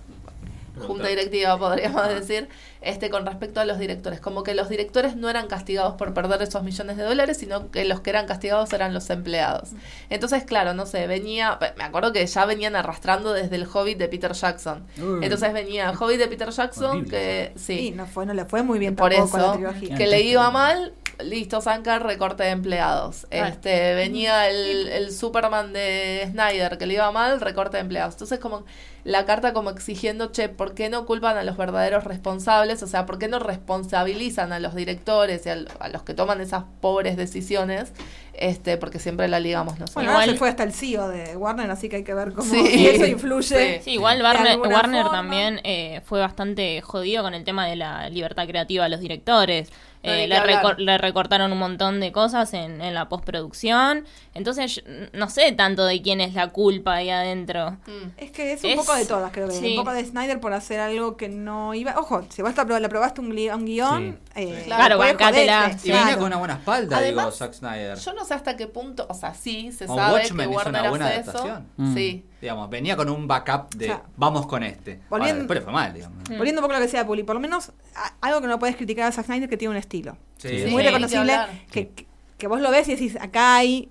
[0.79, 2.49] junta directiva, podríamos decir,
[2.81, 4.21] este con respecto a los directores.
[4.21, 7.85] Como que los directores no eran castigados por perder esos millones de dólares, sino que
[7.85, 9.71] los que eran castigados eran los empleados.
[10.11, 14.09] Entonces, claro, no sé, venía, me acuerdo que ya venían arrastrando desde el Hobbit de
[14.09, 14.85] Peter Jackson.
[14.99, 15.21] Uy.
[15.23, 18.45] Entonces venía el Hobbit de Peter Jackson, Horrible, que Sí, sí, no, fue, no le
[18.45, 22.45] fue muy bien por tampoco a la eso, que le iba mal, listo, Sankar, recorte
[22.45, 23.27] de empleados.
[23.31, 23.49] Ah.
[23.49, 28.14] Este, venía el, el Superman de Snyder, que le iba mal, recorte de empleados.
[28.14, 28.64] Entonces, como
[29.09, 32.83] la carta como exigiendo, che, ¿por qué no culpan a los verdaderos responsables?
[32.83, 35.57] O sea, ¿por qué no responsabilizan a los directores y a,
[35.90, 37.94] los que toman esas pobres decisiones?
[38.35, 39.94] Este, porque siempre la ligamos nosotros.
[40.05, 42.87] Bueno, Igual- fue hasta el CEO de Warner, así que hay que ver cómo Sí.
[42.87, 43.81] eso influye.
[43.83, 48.11] Sí, igual de Warner, Warner también eh, fue bastante jodido con el tema de la
[48.11, 49.71] libertad creativa a los directores.
[50.14, 54.05] Eh, le, recor- le recortaron un montón de cosas en, en la postproducción.
[54.35, 57.73] Entonces, yo no sé tanto de quién es la culpa ahí adentro.
[57.87, 58.11] Mm.
[58.16, 59.55] Es que es un Es- poco de todas, creo que.
[59.55, 59.71] sí.
[59.77, 61.99] Un poco de Snyder por hacer algo que no iba.
[61.99, 62.79] Ojo, si vos te apro-
[63.18, 65.70] un, gui- un guion, eh, Claro, bancátela.
[65.83, 66.18] Y venía claro.
[66.18, 67.98] con una buena espalda, Además, digo, Zack Snyder.
[67.98, 70.57] Yo no sé hasta qué punto, o sea, sí, se O sabe Watchmen que hizo
[70.57, 71.57] Warner una buena hace adaptación.
[71.57, 71.64] eso.
[71.77, 71.94] Mm.
[71.94, 72.24] Sí.
[72.40, 74.92] Digamos, venía con un backup de O sea, vamos con este.
[74.92, 76.18] Ahora, volviendo- después fue mal, digamos.
[76.31, 76.37] Mm.
[76.38, 78.59] Volviendo un poco a lo que decía Puli, por lo menos a- algo que no
[78.59, 80.16] puedes criticar a Zack Snyder que tiene un estilo.
[80.37, 81.37] Sí, Sí, muy Sí, reconocible.
[81.70, 81.90] que-
[82.38, 83.90] que vos lo ves y decís, acá hay.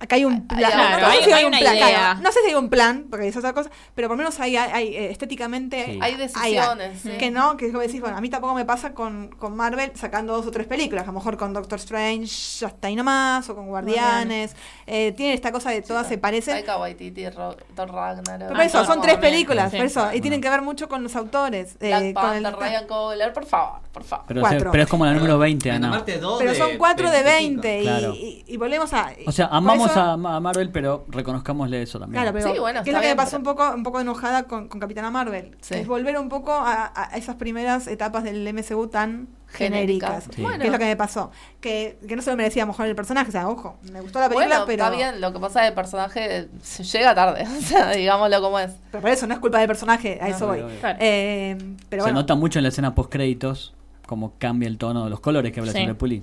[0.00, 0.58] Acá hay un plan.
[0.60, 3.06] Claro, no, sé hay- si hay un plan, claro, no sé si hay un plan,
[3.10, 5.98] porque es otra cosa, pero por lo menos hay, hay, hay, eh, estéticamente Sí.
[6.02, 7.10] Hay decisiones, sí.
[7.18, 9.92] que no, que es como decís, bueno, a mí tampoco me pasa con, con Marvel
[9.94, 12.26] sacando dos o tres películas, a lo mejor con Doctor Strange
[12.58, 16.54] ya está ahí nomás, o con Guardianes, eh, tienen esta cosa de todas se parecen.
[16.54, 18.38] Taika Waititi, Ro- Thor Ragnarok.
[18.38, 21.14] Pero por eso, son tres películas, por eso, y tienen que ver mucho con los
[21.16, 21.76] autores.
[21.80, 24.24] eh, Black con el- Ryan Coogler, por favor, por favor.
[24.28, 24.58] Pero, Cuatro.
[24.60, 26.04] se- pero es como la número 20, Bueno, Ana.
[26.04, 28.14] pero son cuatro de 20 20 y, Claro.
[28.14, 29.10] y- y volvemos a...
[29.26, 29.62] O sea, por
[29.98, 32.22] amamos a, a Marvel, pero reconozcamosle eso también.
[32.22, 33.82] Claro, pero Sí, bueno, ¿qué es lo que me bien, pasó pero- un poco un
[33.82, 35.56] poco enojada con, con Capitana Marvel?
[35.60, 35.74] Sí.
[35.74, 40.28] Es volver un poco a, a esas primeras etapas del MCU tan Genéricas.
[40.34, 40.42] Sí.
[40.42, 40.58] Bueno.
[40.60, 41.32] Que es lo que me pasó.
[41.60, 43.30] Que, que no se lo merecía mejor el personaje.
[43.30, 45.64] O sea, ojo, me gustó la película, Bueno, pero, está bien, lo que pasa es
[45.64, 46.48] que el personaje
[46.92, 48.70] llega tarde, o sea, digámoslo como es.
[48.92, 50.56] pero por eso no es culpa del personaje, a No, eso voy.
[50.58, 50.80] obvio, obvio.
[50.80, 50.98] Claro.
[51.00, 53.74] Eh, pero se bueno, nota mucho en la escena post créditos
[54.06, 55.78] como cambia el tono de los colores que habla Sí.
[55.78, 56.22] siempre Puli.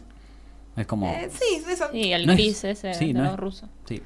[0.77, 1.09] Es como.
[1.11, 1.85] eh, sí, eso.
[1.93, 3.69] Y el No es- ese sí, de no los es- rusos.
[3.89, 4.01] Sí.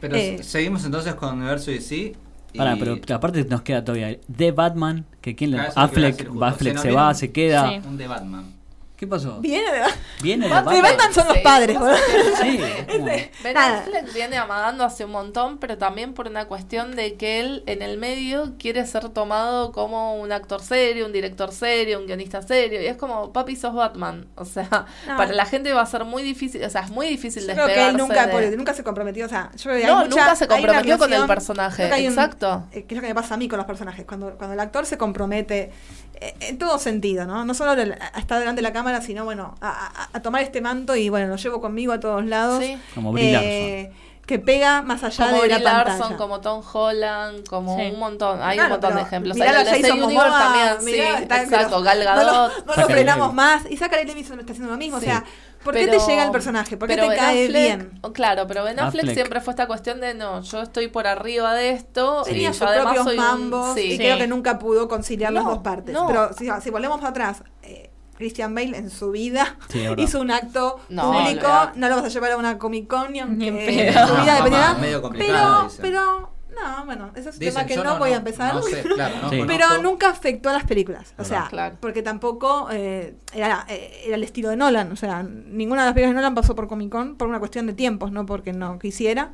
[0.00, 0.38] Pero Eh.
[0.42, 2.14] seguimos entonces con Universo DC.
[2.52, 5.58] y- Pará, pero aparte nos queda todavía The Batman, que quién le.
[5.58, 6.28] Ah, Affleck.
[6.42, 7.68] Affleck se vieron- va, se queda.
[7.70, 7.86] Sí.
[7.86, 8.54] Un de Batman.
[9.00, 9.40] ¿Qué pasó?
[9.40, 9.80] Viene de,
[10.20, 10.82] Viene de de Batman.
[10.82, 11.96] Batman son los padres, boludo.
[12.42, 13.06] Sí, es como-
[13.42, 13.56] Ben.
[13.56, 17.80] Affleck viene amagando hace un montón, pero también por una cuestión de que él en
[17.80, 22.82] el medio quiere ser tomado como un actor serio, un director serio, un guionista serio.
[22.82, 24.26] Y es como, papi, sos Batman.
[24.34, 24.68] O sea,
[25.08, 25.16] No.
[25.16, 27.66] para la gente va a ser muy difícil, o sea, es muy difícil Yo creo
[27.68, 29.24] que despegarse él nunca, de- porque nunca se comprometió.
[29.24, 31.88] O sea, yo creo que hay No, mucha- nunca se comprometió con el personaje, creo
[31.88, 32.66] que hay un- exacto.
[32.72, 34.04] eh, que es lo que me pasa a mí con los personajes.
[34.04, 35.72] Cuando, cuando el actor se compromete
[36.20, 37.44] en todo sentido, ¿no?
[37.44, 40.60] No solo a estar delante de la cámara, sino, bueno, a, a- a tomar este
[40.60, 42.62] manto y, bueno, lo llevo conmigo a todos lados.
[42.62, 42.76] Sí.
[42.94, 43.36] Como Brie
[43.82, 43.92] Eh,
[44.26, 45.98] que pega más allá como de Brie la pantalla.
[45.98, 47.90] Larson, como Tom Holland, como Sí.
[47.92, 49.34] un montón, hay Claro, un montón de ejemplos.
[49.36, 52.74] mirá Hay de Jason Momoa, también, mirá, sí, está- exacto, Gal No lo, no lo
[52.74, 53.62] Zachary frenamos más.
[53.70, 55.00] Y Zachary Levinson está haciendo lo mismo.
[55.00, 55.06] Sí.
[55.06, 55.24] O sea,
[55.64, 56.76] ¿por qué te llega el personaje?
[56.76, 57.98] ¿Por qué te Ben cae Affleck- bien?
[58.02, 59.14] oh, Claro, pero Ben Affleck, Affleck.
[59.16, 62.66] siempre fue esta cuestión de no, yo estoy por arriba de esto y Tenía sus
[62.68, 63.80] propios soy un- mambos sí.
[63.82, 63.98] y Sí.
[63.98, 65.94] creo que nunca pudo conciliar las dos partes.
[65.94, 66.06] no.
[66.06, 70.78] Pero si, si volvemos atrás, eh, Christian Bale en su vida Sí, hizo un acto
[70.90, 74.06] No, público, no lo vas a llevar a una Comic Con ni en su vida
[74.06, 74.50] No, dependiera.
[74.50, 78.10] mamá, medio complicado, pero, pero, no, bueno, ese es un Dicen, tema que no, voy
[78.12, 78.54] a empezar.
[78.54, 79.38] No sé, claro, no Sí.
[79.38, 79.46] conozco.
[79.46, 81.14] Pero nunca afectó a las películas.
[81.18, 81.76] O sea, Claro.
[81.80, 84.90] porque tampoco eh, era, eh, era el estilo de Nolan.
[84.92, 87.66] O sea, ninguna de las películas de Nolan pasó por Comic Con por una cuestión
[87.66, 89.32] de tiempos, no porque no quisiera.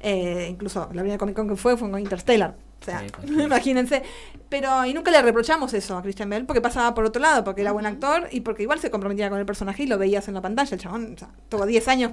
[0.00, 2.54] Eh, incluso la primera Comic Con que fue fue con Interstellar.
[2.80, 4.02] O sea, Sí, imagínense.
[4.48, 7.60] Pero, y nunca le reprochamos eso a Christian Bell porque pasaba por otro lado, porque
[7.60, 10.34] era buen actor y porque igual se comprometía con el personaje y lo veías en
[10.34, 10.74] la pantalla.
[10.74, 12.12] El chabón, o sea, tuvo 10 años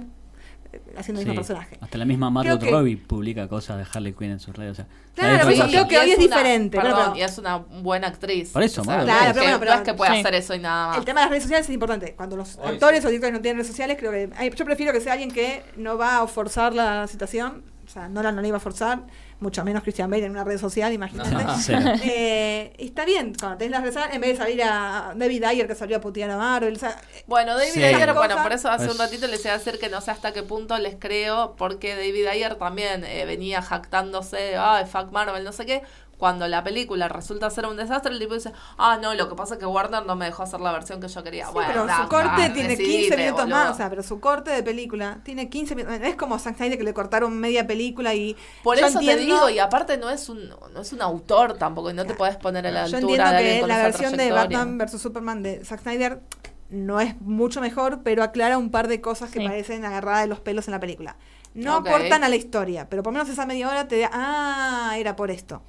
[0.96, 1.30] haciendo el Sí.
[1.30, 1.78] mismo personaje.
[1.80, 4.72] Hasta la misma Margot que- Robbie publica cosas de Harley Quinn en sus redes.
[4.72, 7.22] O sea, Claro, la pero yo creo que hoy es una- diferente, Perdón, pero- y
[7.22, 8.50] es una buena actriz.
[8.50, 9.94] Por eso, O sea, Margot Claro, no es pero que- bueno, pero- no es que
[9.94, 10.20] pueda Sí.
[10.20, 10.98] hacer eso y nada más.
[10.98, 12.14] El tema de las redes sociales es importante.
[12.14, 13.06] Cuando los Hoy actores sí.
[13.06, 15.62] o directores no tienen redes sociales, creo que hay- yo prefiero que sea alguien que
[15.76, 17.62] no va a forzar la situación.
[17.96, 19.04] O sea, Nolan no la iba a forzar,
[19.40, 21.30] mucho menos Christian Bale en una red social, imagínate.
[21.30, 21.56] No.
[21.58, 21.80] Cero.
[22.04, 25.44] Eh, y está bien, cuando tenés las redes sociales, en vez de salir a David
[25.44, 26.74] Ayer que salió a putear a Marvel.
[26.74, 27.82] O sea, Bueno, David Sí.
[27.82, 30.10] Ayer, bueno, por eso hace un Pues- ratito les iba a decir que no sé
[30.10, 35.42] hasta qué punto les creo, porque David Ayer también eh, venía jactándose, ay, fuck Marvel,
[35.42, 35.82] no sé qué.
[36.18, 39.54] Cuando la película resulta ser un desastre, el tipo dice, ah, no, lo que pasa
[39.54, 41.46] es que Warner no me dejó hacer la versión que yo quería.
[41.46, 43.56] sí, bueno, pero da, su corte da, tiene decidite, 15 minutos boludo.
[43.56, 43.70] más.
[43.70, 45.98] O sea, pero su corte de película tiene 15 minutos.
[46.02, 48.34] Es como Zack Snyder que le cortaron media película y.
[48.62, 51.94] Por eso te digo, y aparte no es un, no es un autor tampoco, y
[51.94, 54.16] no te podés poner a la Yo altura entiendo de que con la esa versión
[54.16, 54.32] de.
[54.32, 56.20] Batman vs Superman de Zack Snyder
[56.70, 59.46] no es mucho mejor, pero aclara un par de cosas que Sí.
[59.46, 61.16] parecen agarradas de los pelos en la película.
[61.54, 61.88] No Ok.
[61.88, 65.14] aportan a la historia, pero por lo menos esa media hora te da, ah, era
[65.16, 65.62] por esto.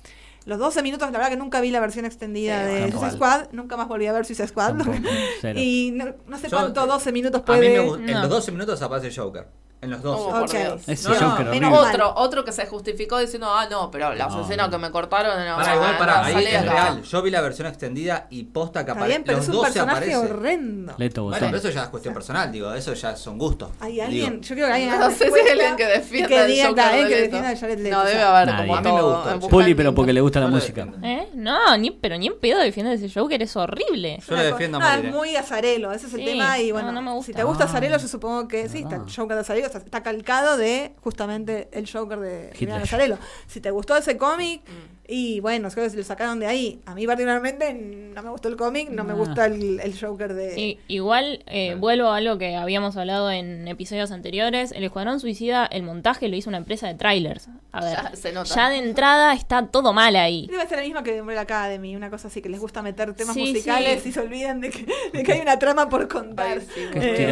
[0.48, 2.92] Los 12 minutos, la verdad que nunca vi la versión extendida Sí, de bueno.
[3.00, 4.78] Suicide Squad, nunca más volví a ver Suicide Squad.
[4.78, 4.98] Tampoco,
[5.56, 7.70] y no, no sé Yo- cuánto 12 minutos A mí puede...
[7.78, 8.04] me gusta.
[8.06, 8.22] En No.
[8.22, 9.46] los 12 minutos aparece Joker.
[9.80, 10.24] En los 12.
[10.24, 10.52] Oh, por Ok.
[10.52, 10.90] Dios.
[10.90, 11.88] Ese No, no, menos.
[11.88, 14.70] Otro, otro que se justificó diciendo, ah, no, pero la No, no.
[14.72, 16.72] que me cortaron, no, Para igual, para, ahí es acá.
[16.72, 17.04] real.
[17.04, 19.10] Yo vi la versión extendida y posta que aparece.
[19.10, 20.94] bien, pero Los es un 12 personaje horrendo.
[20.98, 23.70] Leto Bueno, pero eso ya es cuestión personal, digo, eso ya son gustos.
[23.80, 24.42] Hay alguien, Digo.
[24.44, 26.68] yo creo que alguien No sé si hay respuesta alguien que y defienda que el
[26.68, 27.96] Joker alguien que defienda Jared Leto.
[27.96, 28.68] No, o sea, debe haber Nadie.
[28.68, 29.02] como A mí me
[29.34, 30.88] gusta Puli, pero porque le gusta la música.
[31.04, 31.30] ¿Eh?
[31.36, 34.20] No, ni, pero ni en pedo defiende ese Joker, es horrible.
[34.28, 36.58] Yo lo defiendo a Ah, es muy azarelo, ese es el tema.
[36.58, 37.28] Y no, bueno, no me gusta.
[37.28, 40.58] si te gusta Azarelo, yo supongo que sí, está Joker de Azarelo, está, está calcado
[40.58, 42.58] de justamente el Joker de Hitler.
[42.60, 43.18] Julián Azarelo.
[43.48, 44.98] Si te gustó ese cómic, Mm.
[45.10, 46.82] y bueno, creo que se lo sacaron de ahí.
[46.86, 49.16] A mí, particularmente, no me gustó el cómic, no me Ah.
[49.16, 50.60] gusta el, el Joker de.
[50.60, 54.72] Y- igual, eh, vuelvo a algo que habíamos hablado en episodios anteriores.
[54.74, 57.48] El Escuadrón Suicida, el montaje lo hizo una empresa de trailers.
[57.72, 58.54] A ver, Ya se nota.
[58.56, 60.48] ya de entrada está todo mal ahí.
[60.50, 63.14] Debe ser la misma que de Umbrella Academy, una cosa así que les gusta meter
[63.14, 64.10] temas Sí, musicales sí.
[64.10, 66.58] y se olvidan de que, de que hay una trama por contar.
[66.60, 67.28] Ay, sí, Qué Eh,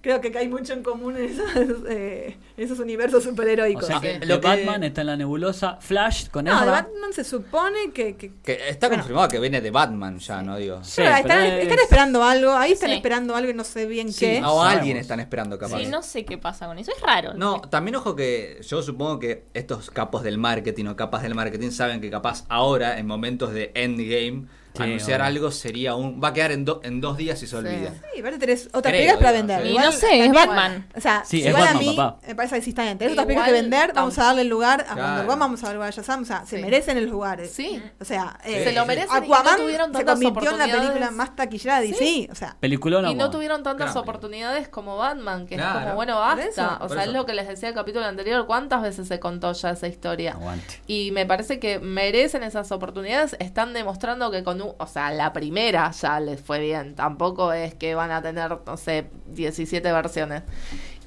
[0.00, 1.46] creo que hay mucho en común en esos,
[1.88, 3.86] eh, esos universos O superheroicos.
[3.86, 6.70] sea que lo que- Batman está en la nebulosa, Flash con no, Ezra.
[6.70, 8.16] Batman se supone que...
[8.16, 9.02] que Que está Bueno.
[9.02, 10.56] confirmado que viene de Batman ya, ¿no?
[10.56, 10.82] Digo.
[10.82, 12.96] Sí, pero están, es- están esperando algo, ahí están Sí.
[12.96, 14.42] esperando algo y no sé bien Sí, qué.
[14.44, 15.78] O alguien están esperando capaz.
[15.78, 16.92] Sí, no sé qué pasa con eso.
[16.96, 17.34] Es raro.
[17.34, 21.70] No, también ojo que yo supongo que estos capos del marketing o capas del marketing
[21.70, 26.22] saben que capaz ahora, en momentos de endgame, Sí, anunciar algo sería un...
[26.22, 27.92] Va a quedar en, do- en dos días y se olvida.
[28.14, 29.62] Sí, aparte tenés otras películas para vender.
[29.62, 29.66] sí.
[29.66, 30.88] Y Igual no sé, es Batman.
[30.96, 32.18] O sea, Sí, es igual Batman, a mí papá.
[32.26, 32.98] me parece que sí está bien.
[32.98, 34.94] Tenés otras películas que vender, vamos a darle el lugar a.
[34.94, 36.62] Wonder Woman, vamos a darle lugar a Shazam, o sea, se Sí.
[36.62, 37.50] merecen los lugares.
[37.52, 37.82] Sí.
[38.00, 38.52] O sea, Sí.
[38.54, 39.56] eh, Se lo merecen y no Aquaman
[39.96, 43.62] se convirtió en la película más taquillada de DC, o sea, Peliculón Y no tuvieron
[43.62, 44.00] tantas Claro.
[44.02, 45.78] oportunidades como Batman, que Claro.
[45.80, 46.44] es como, bueno, basta.
[46.46, 49.52] eso, o sea, es lo que les decía el capítulo anterior, ¿cuántas veces se contó
[49.52, 50.32] ya esa historia?
[50.32, 50.80] Aguante.
[50.86, 53.34] Y me parece que merecen esas oportunidades.
[53.40, 56.94] Están demostrando que con o sea, la primera ya les fue bien.
[56.94, 60.42] Tampoco es que van a tener, no sé, 17 versiones.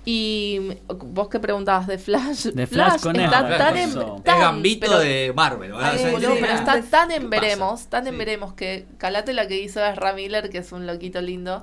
[0.06, 3.90] Y vos que preguntabas de Flash, De Flash con está tan en.
[3.90, 5.72] Es tan- Gambito pero- de Marvel.
[5.72, 5.92] ¿verdad?
[5.92, 7.42] Ay, O sea, boludo, sí, pero está tan ¿qué en pasa?
[7.42, 8.18] veremos, tan en Sí.
[8.20, 11.62] veremos que Calate la que hizo Ezra Miller, que es un loquito lindo,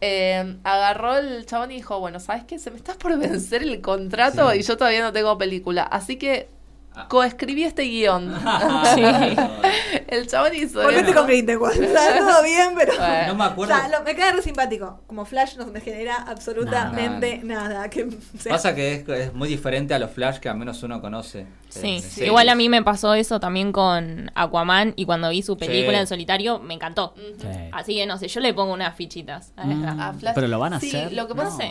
[0.00, 2.60] eh, agarró el chabón y dijo, bueno, ¿sabes qué?
[2.60, 4.58] Se me está por vencer el contrato Sí.
[4.58, 5.82] y yo todavía no tengo película.
[5.82, 6.48] Así que.
[7.08, 8.34] Coescribí este guion.
[8.94, 9.02] Sí.
[10.08, 11.14] el chabón hizo volvete eso.
[11.18, 12.92] con Grindelwald, o sea, todo bien, pero...
[12.96, 13.26] Bueno.
[13.28, 13.74] No me O acuerdo.
[13.74, 15.00] sea, lo- me queda re simpático.
[15.06, 17.88] Como Flash no me genera absolutamente nada.
[17.90, 20.82] que, o sea, Pasa que es, es muy diferente a los Flash que al menos
[20.82, 21.46] uno conoce.
[21.68, 22.26] Sí, Eh, series.
[22.28, 26.00] igual a mí me pasó eso también con Aquaman y cuando vi su película Sí.
[26.02, 27.14] en solitario me encantó.
[27.40, 27.46] Sí.
[27.72, 30.00] Así que no sé, yo le pongo unas fichitas a Mm.
[30.00, 31.12] A Flash- Pero lo van a sí, hacer.
[31.12, 31.64] Lo que No pasa.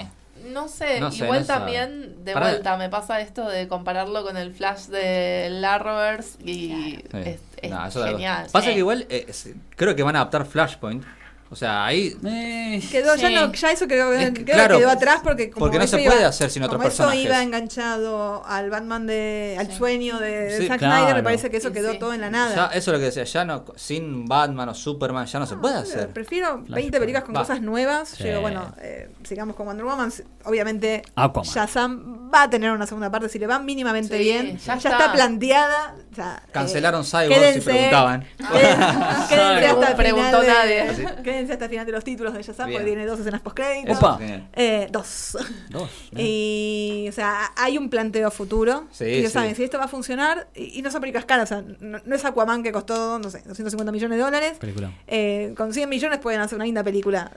[0.49, 1.59] No sé, No sé, igual no sabe.
[1.59, 2.49] también de Pará.
[2.49, 7.03] vuelta me pasa esto de compararlo con el Flash de Larroverse y Sí.
[7.13, 8.47] es, No, genial.
[8.51, 9.31] Pasa que igual eh,
[9.75, 11.03] creo que van a adaptar Flashpoint.
[11.51, 14.77] O sea, ahí Eh, Quedó, ya, no, ya eso quedó, Es que, creo que claro,
[14.77, 17.19] quedó atrás porque como porque no eso se iba- puede hacer sin otros como personajes.
[17.21, 19.77] eso iba enganchado al Batman de al Sí.
[19.77, 20.95] sueño de, de Sí, Zack claro.
[20.97, 21.97] Snyder me parece que eso Sí, quedó sí.
[21.99, 24.75] todo en la ya, nada eso es lo que decía, ya no sin Batman o
[24.75, 26.09] Superman ya no se puede Eh, hacer.
[26.09, 26.99] prefiero 20 Flashpoint.
[26.99, 27.39] películas con Va.
[27.39, 30.13] cosas nuevas bueno eh, sigamos con Wonder Woman
[30.45, 31.49] obviamente Aquaman.
[31.51, 34.89] Shazam va a tener una segunda parte si le va mínimamente Sí, bien ya ya,
[34.89, 34.89] está.
[34.89, 35.13] está.
[35.13, 38.23] planteada o sea, eh, Cancelaron Cyborg si preguntaban.
[38.37, 39.65] Quédense, quédense Cyborg.
[39.65, 41.07] hasta el Preguntó nadie.
[41.49, 44.17] Hasta el final de los títulos de Shazam porque tiene dos escenas post créditos Opa.
[44.17, 44.49] Genial.
[44.53, 45.37] Eh, dos.
[45.69, 45.89] Dos.
[46.17, 48.87] Y, o sea, hay un planteo futuro.
[48.91, 49.33] Sí, ellos sí.
[49.33, 50.47] saben si esto va a funcionar.
[50.55, 51.51] Y, y no son películas caras.
[51.51, 54.57] O sea, no, no es Aquaman que costó, no sé, 250 millones de dólares.
[54.59, 54.91] Película.
[55.07, 57.31] Eh, con 100 millones pueden hacer una linda película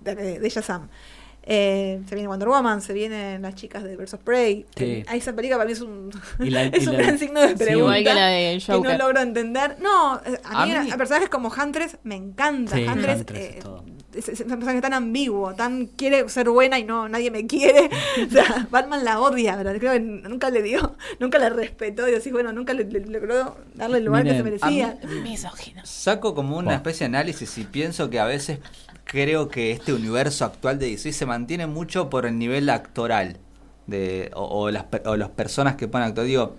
[0.00, 0.88] de, de, de Shazam.
[1.44, 4.64] Eh, se viene Wonder Woman, se vienen las chicas de Versus Prey.
[4.76, 5.04] Sí.
[5.12, 7.98] Esa película para mí es un, la- es un la- gran signo de Sí, pregunta.
[7.98, 9.76] Igual que la de que no logro entender.
[9.80, 12.76] No, eh, a, A mí, mí- a personajes como Huntress me encanta.
[12.76, 13.84] Sí, Huntress, Huntress es eh, todo.
[14.14, 17.90] es, es un personaje tan ambiguo, tan quiere ser buena y no nadie me quiere.
[18.26, 22.08] o sea, Batman la odia, pero creo que nunca le dio, nunca la respetó.
[22.08, 24.96] Y así, bueno, nunca le, le- logró darle el lugar que se merecía.
[25.24, 25.82] Misógino.
[25.84, 28.60] Saco como una especie de análisis y pienso que a veces
[29.04, 33.38] creo que este universo actual de DC se mantiene mucho por el nivel actoral
[33.86, 36.24] de o, o las per- o las personas que ponen actor.
[36.24, 36.54] Digo,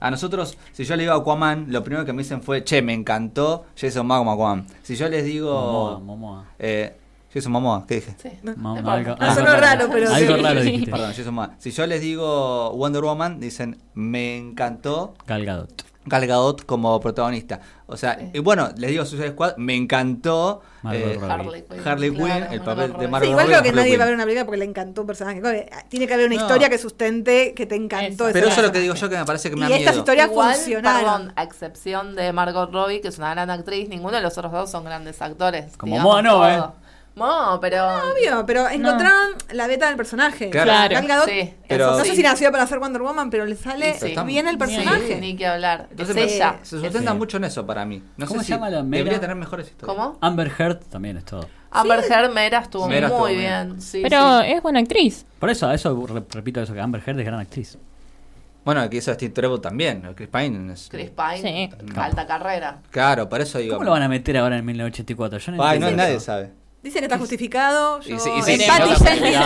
[0.00, 2.92] a nosotros, si yo le digo Aquaman, lo primero que me dicen fue, che, me
[2.92, 4.66] encantó Jason Momoa como Aquaman.
[4.82, 5.54] Si yo les digo...
[5.54, 6.44] Momoa, Momoa.
[6.58, 6.96] Eh,
[7.32, 8.14] Jason Momoa, ¿qué dije?
[8.20, 8.54] Sí, No.
[8.56, 10.42] no algo- Ah, sonó raro, pero Algo sí.
[10.42, 10.66] raro Sí.
[10.72, 10.90] dijiste.
[10.90, 11.54] Perdón, Jason Momoa.
[11.58, 15.84] Si yo les digo Wonder Woman, dicen, me encantó Gal Gadot.
[16.04, 17.60] Gal Gadot como protagonista.
[17.86, 18.30] O sea, Sí.
[18.34, 21.30] y bueno, les digo Suicide Squad, me encantó Margot eh, Robbie.
[21.32, 21.88] Harley Quinn.
[21.88, 23.08] Harley Quinn, Claro, el Margot papel de.
[23.08, 24.64] Margot Sí, igual Robbie creo que Harley nadie va a ver una película porque le
[24.64, 25.40] encantó un personaje.
[25.40, 26.42] Que Tiene que haber una No.
[26.42, 28.32] historia que sustente que te encantó Eso.
[28.32, 29.92] Pero eso es lo que digo yo que me parece que me Y da estas
[29.94, 29.98] miedo.
[30.00, 31.00] historias Igual, funcionaron.
[31.04, 34.52] perdón, a excepción de Margot Robbie, que es una gran actriz, ninguno de los otros
[34.52, 35.76] dos son grandes actores.
[35.76, 36.48] Como digamos Moa no, todo.
[36.48, 36.81] ¿eh?
[37.14, 37.86] Mo, pero...
[38.10, 40.48] Obvio, pero encontraron la beta del personaje.
[40.48, 41.06] Claro.
[41.06, 44.14] Gadot, Sí, Pero- no sé si nació para ser Wonder Woman, pero le sale Sí,
[44.24, 45.18] bien el Sí, personaje.
[45.20, 45.88] Ni que hablar.
[45.90, 46.56] Entonces es me- ella.
[46.62, 47.18] se sustenta Sí.
[47.18, 48.02] mucho en eso para mí.
[48.16, 49.20] No ¿Cómo sé se si llama la debería Mera?
[49.20, 49.94] tener mejores historias.
[49.96, 50.16] ¿Cómo?
[50.22, 51.46] Amber Heard también es todo.
[51.70, 53.68] Amber Heard Mera estuvo Mera estuvo muy bien.
[53.68, 53.80] bien.
[53.82, 54.46] sí, Pero sí.
[54.52, 55.26] es buena actriz.
[55.38, 57.78] Por eso, eso re- repito eso, que Amber Heard es gran actriz.
[58.64, 60.72] Bueno, que hizo Steve Trevor también, Chris Pine.
[60.72, 61.92] es- Chris Pine, Sí.
[61.96, 62.78] alta carrera.
[62.90, 63.74] Claro, por eso digo.
[63.74, 65.38] ¿Cómo lo van a meter ahora en 1984?
[65.40, 66.52] Yo no Ay, no, entiendo nadie sabe.
[66.82, 68.00] Dicen que está justificado.
[68.00, 68.66] Yo, Y sí, y sí, en sí,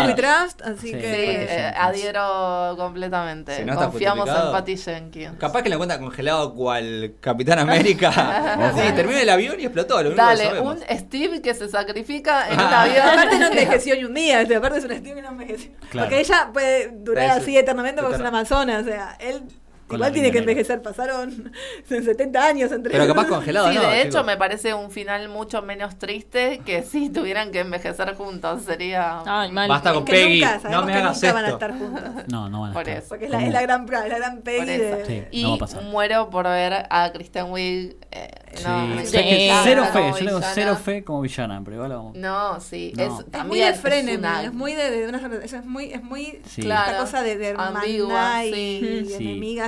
[0.07, 0.87] we trust, así Sí.
[0.87, 1.45] Sí, que...
[1.45, 3.57] Eh, adhiero completamente.
[3.57, 4.53] Si no está Confiamos en.
[4.53, 5.39] Patty Jenkins.
[5.39, 8.72] Capaz que la cuenta congelado cual Capitán América.
[8.74, 10.03] sí, termina el avión y explotó.
[10.03, 12.82] Lo Dale, un Steve que se sacrifica en un Ah.
[12.82, 13.07] avión.
[13.07, 15.70] Aparte no envejeció ni un día, este, aparte es un estilo que no envejeció.
[15.91, 16.09] Claro.
[16.09, 19.43] Porque ella puede durar así eternamente porque es una amazona, o sea, él
[19.87, 21.53] Igual la tiene que envejecer, pasaron
[21.89, 23.82] 70 años entre Pero capaz congelado, Sí, ¿no?
[23.89, 24.26] de hecho chicos?
[24.26, 28.62] me parece un final mucho menos triste que si tuvieran que envejecer juntos.
[28.62, 29.20] Sería...
[29.24, 29.68] Ay, mal.
[29.68, 31.55] Basta con que Peggy, nunca, no sabemos me que hagas nunca van a esto.
[31.66, 32.24] estar juntos.
[32.32, 32.99] No, no van a Por estar.
[32.99, 33.09] eso.
[33.11, 34.97] Porque es la, es la gran, la gran Peggy Por eso.
[34.97, 35.07] de...
[35.07, 35.24] Sí.
[35.30, 35.82] Y no va a pasar.
[35.84, 37.97] muero por ver a Kristen Wiig.
[38.11, 38.30] eh,
[38.64, 39.51] no, me Sí.
[39.62, 40.53] Cero fe, yo le digo villana.
[40.55, 42.16] cero fe como villana, pero igual vamos.
[42.16, 43.20] No, sí, No.
[43.32, 46.62] es, muy de frenemy, una- es muy de, de una, es muy, es muy Sí.
[46.62, 46.91] Claro.
[46.91, 49.24] esta cosa de, de hermandad Ambigua, y, sí.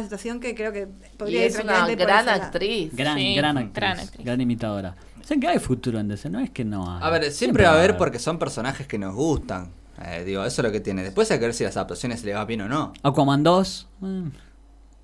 [0.09, 2.95] Y situación que creo que Y podría ir es una gran actriz.
[2.95, 4.97] Gran, Sí, gran, actriz, gran imitadora.
[5.21, 7.03] O sea que hay futuro en DC, no es que no hay.
[7.03, 9.71] A ver, siempre va a haber porque son personajes que nos gustan.
[10.05, 11.03] Eh, digo, eso es lo que tiene.
[11.03, 12.93] Después hay que ver si las adaptaciones le va bien o no.
[13.03, 13.89] Aquaman 2.
[14.01, 14.29] mm,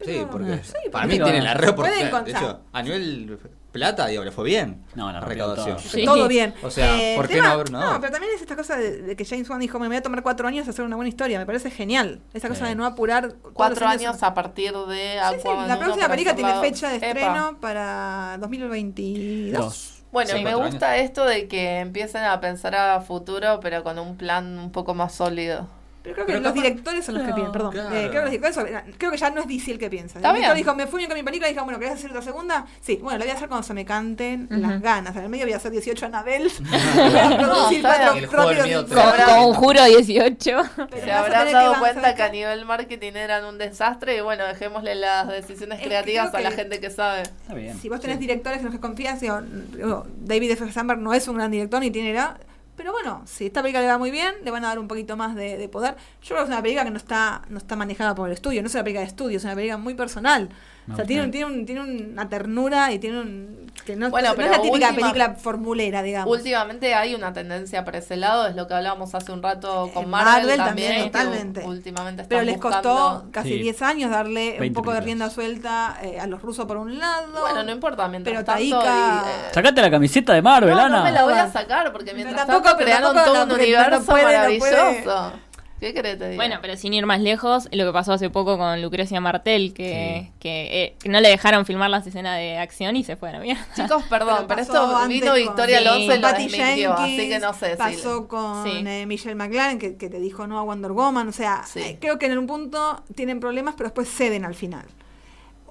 [0.05, 2.25] Sí, porque sí, para mí tiene la re oportunidad.
[2.25, 3.39] De hecho, a nivel
[3.75, 4.83] plata, digo, le fue bien.
[4.95, 5.77] No, la recaudación.
[5.77, 5.87] todo.
[5.87, 6.05] Sí.
[6.07, 6.55] Todo bien.
[6.63, 7.71] O sea, Eh, ¿por qué no haber?
[7.71, 10.03] No, pero también es esta cosa de, de que James Wan dijo, me voy a
[10.03, 11.39] tomar cuatro años a hacer una buena historia.
[11.39, 12.21] Me parece genial.
[12.33, 12.69] Esa cosa Sí.
[12.71, 13.35] de no apurar.
[13.53, 17.07] Cuatro años a partir de Sí, La 1 próxima película tiene fecha de Epa.
[17.09, 19.61] estreno para 2022.
[19.61, 19.91] Dos.
[20.13, 20.45] Bueno, Sí.
[20.45, 24.71] me gusta esto de que empiecen a pensar a futuro, pero con un plan un
[24.71, 25.67] poco más sólido.
[26.05, 27.73] Pero creo que Pero los capaz- directores son los que No, piensan, perdón.
[27.73, 27.97] claro.
[27.97, 30.19] Eh, creo, que los directores son- creo que ya no es DC el que piensa.
[30.19, 30.65] Está el director bien.
[30.67, 32.67] dijo, me fui con mi película y dijo, bueno, ¿querés hacer otra segunda?
[32.83, 34.61] Sí, bueno, lo voy a hacer cuando se me canten Ujú.
[34.61, 35.17] las ganas.
[35.17, 36.51] En el medio voy a hacer 18 Anabel.
[36.61, 38.25] voy a producir está cuatro bien.
[38.25, 39.03] El juego del rápidos miedo y tres.
[39.03, 39.35] Con- furiosos.
[39.35, 40.63] Conjuro 18.
[40.77, 43.57] Pero Se vas a habrán tener dado que cuenta que a nivel marketing eran un
[43.59, 46.91] desastre y bueno, dejémosle las decisiones Es que creativas creo a la que- gente que
[46.91, 47.23] sabe.
[47.23, 47.79] Está bien.
[47.81, 48.21] Si vos tenés Sí.
[48.21, 50.71] directores en los que confías, digo, digo, David F.
[50.71, 52.37] Sandberg no es un gran director ni tiene edad.
[52.85, 55.17] Pero bueno, si esta película le va muy bien, le van a dar un poquito
[55.17, 55.95] más de, de poder.
[56.21, 58.61] Yo creo que es una película que no está, no está manejada por el estudio,
[58.61, 60.51] no es una película de estudio, es una película muy personal.
[60.87, 63.73] Me o sea, tiene, un- tiene, un- tiene una ternura y tiene un...
[63.87, 66.31] que no, Bueno, no pero es la típica última- película formulera, digamos.
[66.37, 70.05] Últimamente hay una tendencia para ese lado, es lo que hablábamos hace un rato con
[70.05, 71.63] En Marvel, Marvel también, totalmente.
[71.65, 73.59] últimamente Pero les costó casi Sí.
[73.61, 76.99] 10 años darle un 20 poco de rienda suelta eh, a los rusos por un
[76.99, 77.29] lado.
[77.41, 78.79] Bueno, no importa, mientras Pero tanto...
[78.83, 80.99] Taika- y, eh, Sacate la camiseta de Marvel, no, Ana.
[80.99, 84.05] no me la voy a sacar porque mientras tanto pero crearon tampoco todo un universo
[84.05, 85.33] puede, no maravilloso.
[85.81, 86.37] ¿Qué querés te diga?
[86.37, 90.31] Bueno, pero sin ir más lejos, lo que pasó hace poco con Lucrecia Martel, que,
[90.39, 93.33] que, eh, que no le dejaron filmar las escenas de acción y se fue a
[93.33, 93.67] la mierda.
[93.77, 95.87] Chicos, perdón, pero, Pero esto vino con- Victoria Sí.
[95.87, 97.77] Alonso y lo desmintió, así que no sé si...
[97.77, 98.83] Pasó con Sí.
[98.87, 101.29] eh, Michelle McLaren, que, que te dijo no a Wonder Woman.
[101.29, 101.81] O sea, Sí.
[101.81, 104.87] eh, creo que en un punto tienen problemas, pero después ceden al final.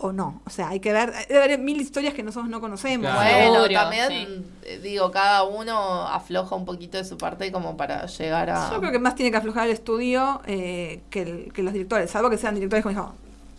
[0.06, 0.42] O no.
[0.46, 1.14] O sea, hay que ver.
[1.30, 3.10] Debe haber mil historias que nosotros no conocemos.
[3.10, 3.20] Claro.
[3.22, 4.46] Bueno, Seguro, también, sí.
[4.64, 8.70] eh, digo, cada uno afloja un poquito de su parte como para llegar a...
[8.72, 12.12] Yo creo que más tiene que aflojar el estudio eh, que, el- que los directores.
[12.12, 13.14] Salvo que sean directores como dijo,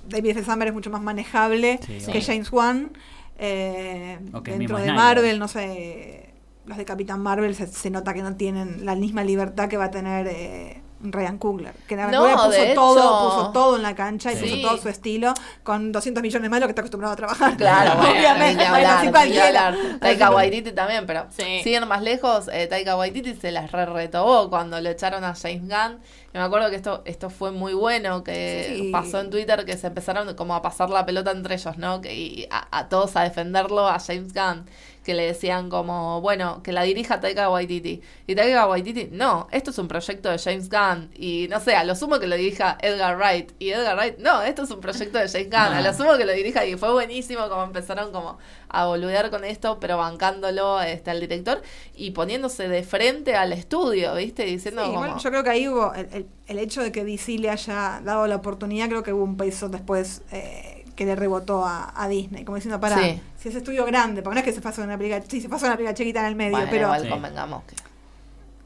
[0.09, 0.45] David F.
[0.45, 2.26] Sandberg es mucho más manejable Sí, que Sí.
[2.26, 2.90] James Wan.
[3.38, 4.92] Eh, dentro de.
[4.92, 6.30] Marvel, no sé.
[6.66, 9.84] Los de Capitán Marvel se, se nota que no tienen la misma libertad que va
[9.84, 10.80] a tener eh,
[11.12, 11.74] Ryan Coogler.
[11.86, 14.44] Que Ryan puso de todo, hecho- puso todo en la cancha y Sí.
[14.44, 17.57] puso todo su estilo con 200 millones más de lo que está acostumbrado a trabajar.
[17.57, 18.64] Claro, bueno, obviamente.
[18.64, 19.76] hablar.
[20.00, 21.61] Taika Waititi también, pero Sí.
[21.62, 25.62] siguen más lejos, eh, Taika Waititi se las re retobó cuando le echaron a James
[25.62, 26.00] Gunn.
[26.35, 28.91] Me acuerdo que esto esto fue muy bueno, que Sí.
[28.93, 32.01] pasó en Twitter, que se empezaron como a pasar la pelota entre ellos, ¿no?
[32.01, 34.66] Que, y a, a todos a defenderlo, a James Gunn,
[35.05, 38.03] que le decían como, bueno, que la dirija Taika Waititi.
[38.26, 41.11] Y Taika Waititi, no, esto es un proyecto de James Gunn.
[41.14, 43.53] Y no sé, a lo sumo que lo dirija Edgar Wright.
[43.61, 45.74] Y Edgar Wright, no, esto es un proyecto de James Gunn.
[45.76, 48.39] A lo sumo que lo dirija y fue buenísimo como empezaron como
[48.81, 51.62] a boludear con esto, pero bancándolo este, al director
[51.95, 54.45] y poniéndose de frente al estudio, ¿viste?
[54.45, 55.18] Diciendo Sí, como...
[55.18, 58.27] yo creo que ahí hubo el, el- el hecho de que DC le haya dado
[58.27, 62.45] la oportunidad, creo que hubo un peso después eh, que le rebotó a, a Disney,
[62.45, 63.20] como diciendo, para, Sí.
[63.39, 65.66] si es estudio grande, porque no es que se pasa una película, sí, se pasa
[65.66, 67.09] una película chiquita en el medio, Bueno, pero igual Sí.
[67.09, 67.77] convengamos que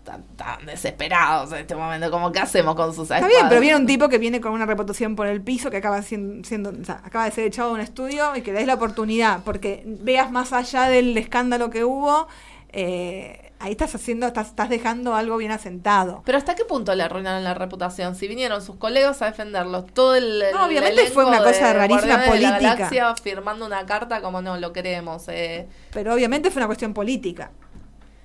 [0.09, 3.77] están tan desesperados en este momento, como ¿qué hacemos con sus está bien, pero viene
[3.77, 6.85] un tipo que viene con una reputación por el piso, que acaba siendo, siendo o
[6.85, 9.83] sea, acaba de ser echado de un estudio y que le des la oportunidad, porque
[9.87, 12.29] veas más allá del escándalo que hubo,
[12.71, 16.23] eh, ahí estás haciendo, estás, estás dejando algo bien asentado.
[16.25, 18.15] Pero ¿hasta qué punto le arruinaron la reputación?
[18.15, 21.73] Si vinieron sus colegas a defenderlos, todo el, No, el obviamente fue una cosa de
[21.75, 22.75] rarísima Guardianes de la política.
[22.75, 25.25] Galaxia firmando una carta como no, lo queremos.
[25.29, 25.67] Eh.
[25.93, 27.51] Pero obviamente fue una cuestión política.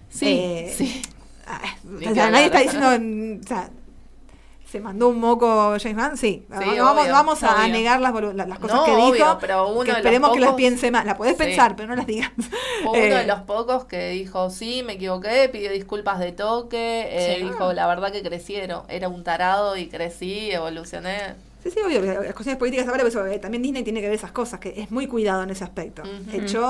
[0.09, 1.01] Sí, Eh, sí.
[1.45, 1.61] Ah,
[2.09, 2.87] o sea, nadie está diciendo,
[3.43, 3.69] o sea,
[4.69, 6.45] se mandó un moco James Gunn, sí.
[6.49, 7.67] vamos, obvio, vamos a obvio.
[7.73, 9.37] negar las, las, las cosas No, que obvio, dijo.
[9.39, 11.05] pero uno que de los esperemos que las pocos- piense más.
[11.05, 11.43] La podés Sí.
[11.43, 12.31] pensar, pero no las digas.
[12.83, 17.07] Fue uno Eh, de los pocos que dijo, sí, me equivoqué, pidió disculpas de toque,
[17.11, 17.43] eh, Sí.
[17.45, 21.35] dijo, la verdad que crecí, era, era un tarado y crecí, evolucioné.
[21.63, 24.33] Sí, sí, obvio, las cuestiones políticas ahora, pues, eh, también Disney tiene que ver esas
[24.33, 26.01] cosas, que es muy cuidado en ese aspecto.
[26.01, 26.41] Ujú.
[26.41, 26.69] Echó,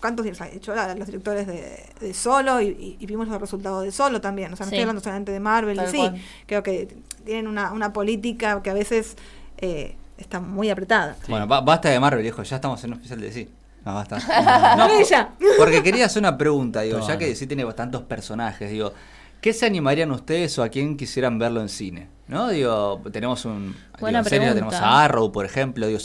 [0.00, 0.40] ¿cuántos días?
[0.52, 4.22] Echó a los directores de, de Solo y, y- y vimos los resultados de Solo
[4.22, 4.50] también.
[4.52, 4.76] O sea, no Sí.
[4.76, 5.96] estoy hablando solamente de Marvel, y sí.
[5.98, 6.22] cual.
[6.46, 6.96] Creo que
[7.26, 9.16] tienen una, una política que a veces
[9.58, 11.16] eh, está muy apretada.
[11.28, 13.48] Bueno, ba- basta de Marvel, viejo, ya estamos en un especial de DC.
[13.84, 14.16] No, basta.
[14.78, 15.32] No, ella.
[15.58, 18.94] Porque quería hacer una pregunta, digo, ya que DC tiene tantos personajes, digo,
[19.42, 22.08] ¿qué se animarían ustedes o a quién quisieran verlo en cine?
[22.28, 22.48] ¿No?
[22.48, 23.76] Digo, tenemos un.
[24.00, 24.54] Buena digo, en pregunta.
[24.54, 25.86] tenemos a Arrow, por ejemplo.
[25.86, 25.98] Digo,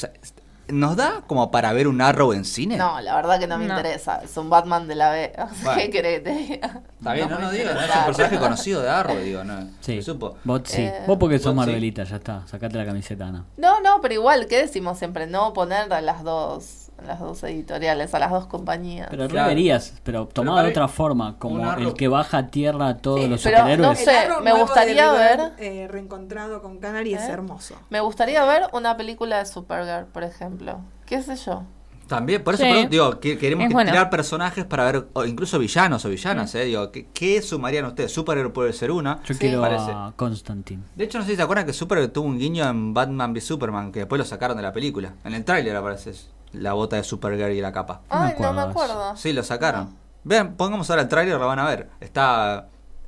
[0.67, 2.77] ¿Nos da como para ver un Arrow en cine?
[2.77, 3.73] No, la verdad que no me No.
[3.75, 4.21] interesa.
[4.23, 5.33] Es un Batman de la B.
[5.63, 5.81] Bueno.
[5.81, 6.81] ¿Qué querés que te diga?
[6.99, 9.67] Está bien, no, me no, digo, no es un personaje conocido de Arrow, digo, no.
[9.79, 10.01] Sí.
[10.03, 10.35] supo.
[10.43, 10.83] Vos sí.
[10.83, 11.55] Eh, Vos porque sos sí.
[11.57, 12.45] Marvelita, ya está.
[12.45, 13.45] Sacate la camiseta, Ana.
[13.57, 15.25] No, no, pero igual, ¿qué decimos siempre?
[15.25, 19.07] No poner a las dos, a las dos editoriales, a las dos compañías.
[19.09, 19.49] Pero Claro.
[19.49, 23.27] reverías, pero tomado de otra forma, como el que baja a tierra a todos Sí,
[23.27, 23.89] los pero superhéroes.
[23.89, 27.31] no sé, me gustaría ver- eh, reencontrado con Canary es ¿Eh?
[27.31, 27.75] hermoso.
[27.89, 30.79] Me gustaría ver una película de Supergirl, por ejemplo.
[31.05, 31.63] ¿Qué sé yo?
[32.07, 32.69] También, por eso Sí.
[32.71, 33.91] pregunto, digo, que- queremos Es que bueno.
[33.91, 38.11] tirar personajes para ver, o incluso villanos o villanas, eh, digo, ¿qué, qué sumarían ustedes?
[38.11, 39.21] Superhero puede ser una.
[39.25, 39.39] Yo Sí.
[39.39, 39.91] quiero Parece.
[39.91, 40.81] a Constantine.
[40.95, 43.41] De hecho, no sé si se acuerdan que Supergirl tuvo un guiño en Batman v
[43.41, 45.13] Superman, que después lo sacaron de la película.
[45.23, 46.09] En el tráiler aparece
[46.53, 48.01] la bota de Supergirl y la capa.
[48.09, 49.15] Ay, no me acuerdo.
[49.17, 49.95] Sí, lo sacaron.
[50.23, 51.89] Vean, pongamos ahora el tráiler, lo van a ver.
[52.01, 52.67] Está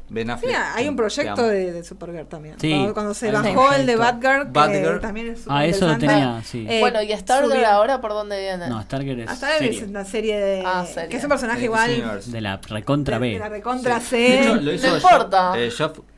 [0.10, 0.56] Ben Sí, Affleck.
[0.76, 2.56] hay un proyecto de, de Supergirl también.
[2.60, 3.96] Sí, cuando, cuando se bajó el de.
[3.96, 5.00] Batgirl, que Batgirl.
[5.00, 6.66] también es Ah, eso lo tenía, sí.
[6.70, 8.68] Eh, bueno, ¿y Stargirl ahora por dónde viene?
[8.68, 9.78] No, Stargirl es Hasta ahora serie.
[9.82, 10.64] es una serie de.
[10.66, 11.08] Ah, serie.
[11.10, 12.22] Que es un personaje De igual.
[12.26, 13.30] De la recontra B.
[13.32, 14.06] de la recontra Sí.
[14.08, 14.18] C.
[14.18, 15.54] De hecho, lo hizo No importa.
[15.58, 15.70] eh,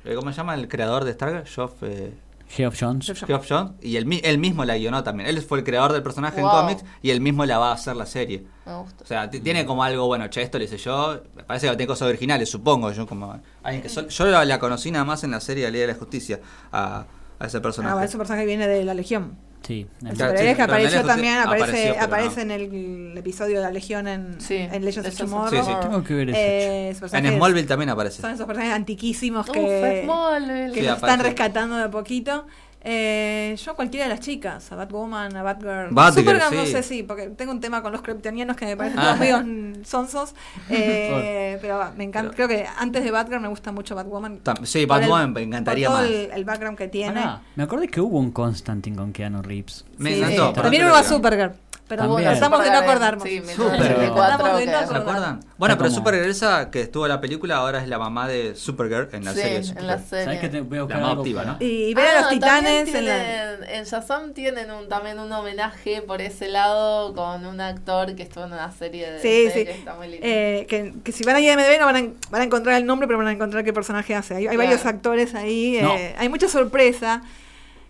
[0.06, 1.44] eh, ¿Cómo se llama el creador de Stargirl?
[1.84, 2.14] Eh,
[2.50, 3.12] Geoff Jones.
[3.26, 3.72] Geoff Jones.
[3.82, 5.28] Y él, él mismo la guionó también.
[5.30, 6.50] Él fue el creador del personaje Wow.
[6.52, 8.46] en cómics y él mismo la va a hacer la serie.
[8.66, 9.04] Me gusta.
[9.04, 11.20] O sea, tiene como algo, bueno, che, esto lo hice yo.
[11.36, 12.92] Me parece que tiene cosas originales, supongo.
[12.92, 15.70] Yo como alguien que sol- yo la, la conocí nada más en la serie de
[15.70, 16.40] la Liga de la Justicia
[16.72, 17.06] a,
[17.40, 17.96] a ese personaje.
[18.00, 19.36] Ah, ese personaje viene de la Legión.
[19.66, 19.88] Sí.
[20.06, 22.54] El Claro, superhéroe sí, que apareció también, aparece, apareció, aparece no.
[22.54, 25.64] en el episodio de la Legión en, Sí, en Legends of Tomorrow.
[25.64, 25.78] Sí, sí.
[25.82, 26.38] Tengo que ver eso.
[26.40, 28.22] Eh, en Smallville también aparece.
[28.22, 30.74] Son esos personajes antiquísimos Uf, que, Smallville.
[30.74, 32.46] que están rescatando de a poquito.
[32.86, 35.88] Eh, yo cualquiera de las chicas, a Batwoman, a Batgirl.
[35.92, 36.72] Batgirl, Supergirl no sí.
[36.74, 39.04] sé si, porque tengo un tema con los kryptonianos que me parecen Ah.
[39.16, 40.36] todos medio sonsos.
[40.70, 44.40] Eh, pero me encanta, creo que antes de Batgirl me gusta mucho Batwoman.
[44.64, 46.14] Sí, el- Batwoman me encantaría por todo más.
[46.14, 47.14] El, el background que tiene.
[47.22, 49.86] Pará, me acordé que hubo un Constantine con Keanu Reeves.
[49.98, 50.48] Me Sí, encantó.
[50.56, 50.62] sí.
[50.62, 51.04] También hubo a.
[51.04, 51.54] Supergirl.
[51.96, 52.30] Pero También.
[52.32, 53.24] tratamos de no acordarnos.
[53.24, 53.42] Sí.
[53.42, 55.08] 1984, Tratamos de no ¿Se acordarnos.
[55.16, 55.40] acuerdan?
[55.58, 59.10] Bueno, pero Supergirl esa que estuvo en la película ahora es la mamá de Supergirl
[59.14, 60.26] en la Sí, serie en la serie.
[60.26, 61.58] ¿Sabes que te voy a buscar La activa, ¿no?
[61.60, 63.14] Y ver a los Ah, titanes también en la...
[63.60, 68.24] tienen- en Shazam tienen un, también un homenaje por ese lado con un actor que
[68.24, 69.66] estuvo en una serie de Sí, sí.
[69.66, 70.26] que está muy lindo.
[70.28, 73.08] Eh, que, que si van a IMDb no van a, van a encontrar el nombre,
[73.08, 74.36] pero van a encontrar qué personaje hace.
[74.36, 74.70] Hay, hay Claro.
[74.70, 75.94] varios actores ahí, No.
[75.96, 77.22] eh, hay mucha sorpresa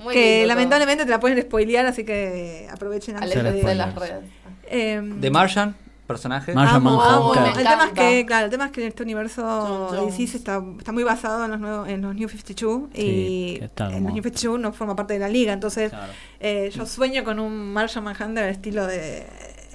[0.04, 3.52] Muy que lindo lamentablemente te la pueden spoilear, así que aprovechen antes de...
[3.52, 4.24] de las redes.
[4.68, 5.76] Eh, The Martian,
[6.08, 6.54] personaje.
[6.54, 7.42] Martian amo, Manhunter.
[7.44, 7.54] amo.
[7.56, 10.06] Me El tema es que, claro, el tema es que en este universo John.
[10.08, 14.04] DC está, está muy basado en los, nuevos, en los New 52 Sí, y en
[14.04, 16.12] los New 52 no forma parte de la liga, entonces Claro.
[16.40, 19.26] eh, yo sueño con un Martian Manhunter al estilo de,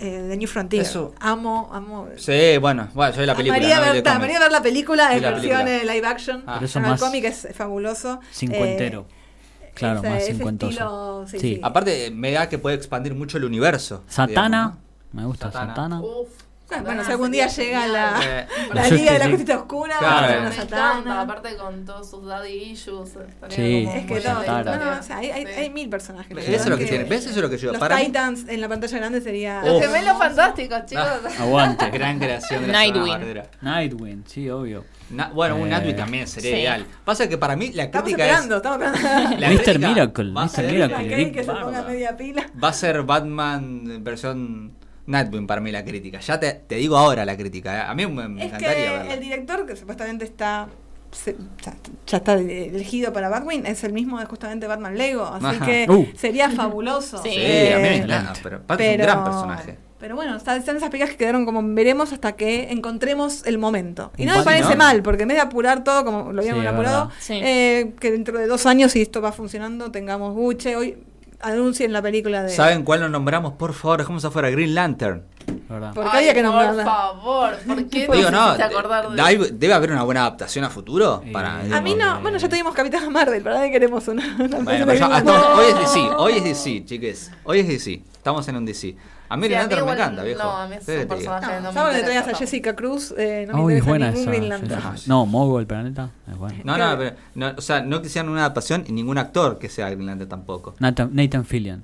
[0.01, 0.83] eh, de New Frontier.
[0.83, 1.15] Eso.
[1.21, 2.09] Amo, amo.
[2.17, 3.57] Sí, bueno, bueno, yo vi la película.
[3.59, 5.95] Amaría, no ver, ta, amaría ver la película en la versión película.
[5.95, 6.43] live action.
[6.47, 6.55] Ah.
[6.55, 8.21] Pero eso Pero el más cómic es, es fabuloso.
[8.33, 9.07] cincuentero.
[9.09, 9.18] Eh,
[9.79, 10.71] claro, ese- más cincuentoso.
[10.71, 11.55] estilo, sí, Sí.
[11.57, 11.61] sí.
[11.63, 14.03] Aparte, me da que puede expandir mucho el universo.
[14.09, 14.59] Satana.
[14.59, 14.79] digamos,
[15.13, 15.75] Me gusta Satana.
[15.75, 16.01] Satana.
[16.03, 16.29] Uf.
[16.71, 18.21] Ah, bueno, si algún día llega la.
[18.23, 19.29] Eh, la Yo Liga de la.
[19.31, 20.15] Justicia Oscura, Claro.
[20.15, 21.21] va a ser Me una satana.
[21.23, 23.09] aparte con todos sus daddy issues.
[23.17, 23.85] estaría Sí.
[23.87, 25.53] como Es que muy todo, no, no, o sea, hay, hay, Sí.
[25.61, 26.35] hay mil personajes.
[26.37, 27.05] la Eso es lo que tiene.
[27.05, 27.21] ¿Ves?
[27.25, 27.71] Eso es lo que yo.
[27.73, 29.63] Los Para mí, Titans en la pantalla grande sería.
[29.63, 31.05] Los gemelos fantásticos, chicos.
[31.41, 31.91] Aguante.
[31.91, 33.43] gran creación de la Nightwing.
[33.63, 34.85] Nightwing, sí, obvio.
[35.11, 36.57] Na- bueno, un Eh, Nightwing también sería sí.
[36.59, 36.87] ideal.
[37.05, 38.63] Pasa que para mí la Estamos crítica esperando, es.
[38.63, 39.37] estamos esperando.
[39.39, 39.79] La Mr.
[39.79, 40.63] Miracle, Mr.
[40.71, 40.97] Miracle.
[40.97, 41.83] Kane Rick que se ponga Barda.
[41.89, 42.47] media pila.
[42.63, 44.73] Va a ser Batman versión
[45.09, 46.21] Nightwing para mí la crítica.
[46.21, 47.77] Ya te, te digo ahora la crítica.
[47.79, 47.81] ¿eh?
[47.89, 49.15] A mí me, me Es encantaría que verla.
[49.15, 50.69] el director que supuestamente está
[51.11, 51.75] se- ya,
[52.07, 55.65] ya está elegido para Batwing es el mismo de justamente Batman Lego, así Ajá.
[55.65, 56.07] que Uh.
[56.17, 57.23] sería fabuloso.
[57.23, 57.31] Sí.
[57.31, 58.35] Sí, Eh, a mí me encanta.
[58.43, 59.79] Pero aparte es un gran personaje.
[59.99, 64.13] Pero bueno, está- están esas películas que quedaron como veremos hasta que encontremos el momento.
[64.19, 64.77] Y no me parece ¿no?
[64.77, 67.11] mal, porque en vez de apurar todo como lo habíamos Sí, apurado.
[67.19, 67.41] Sí.
[67.43, 70.77] eh, que dentro de dos años, si esto va funcionando, tengamos buche.
[70.77, 70.99] Hoy
[71.41, 72.51] anuncien la película de.
[72.51, 73.53] ¿Saben cuál nos nombramos?
[73.55, 75.23] Por favor, dejemos afuera Green Lantern.
[75.69, 75.95] ¿Verdad?
[75.95, 76.85] Por- Porque Ay, había que por nombrarla.
[76.85, 80.65] favor, ¿por qué Digo, no, hiciste acordar de de- hay- debe haber una buena adaptación
[80.65, 81.23] a futuro.
[81.25, 84.59] Eh, Para, A mí no, bueno, ya tuvimos Capitán Marvel, ¿para qué queremos una, una
[84.61, 85.79] Bueno, película pero yo- hasta- hoy es?
[85.81, 87.31] DC, hoy es DC, chiques.
[87.45, 88.03] Hoy es DC.
[88.13, 88.97] Estamos en un DC.
[89.31, 90.43] A mí Sí, Green a mí Lantern me igual encanta, viejo.
[90.43, 92.35] no, a mí es ¿Qué un personaje No, me traías a.
[92.35, 94.27] Jessica Cruz, eh, no me interesa ningún.
[94.27, 94.83] Green Lantern.
[95.07, 96.11] No, Mogo el planeta.
[96.31, 96.59] Es bueno.
[96.65, 99.91] No, no, pero, no, o sea, no quisieran una adaptación y ningún actor que sea
[99.91, 100.75] Green Lantern tampoco.
[100.79, 101.83] Nathan, Nathan Fillion.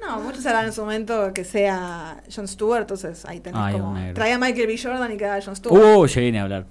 [0.00, 3.94] No, muchos harán en su momento que sea Jon Stewart, entonces ahí tenés Ay, como...
[4.14, 4.78] Trae a Michael B.
[4.82, 5.96] Jordan y queda Jon Stewart.
[5.98, 6.66] Uh, llegué ni a hablar.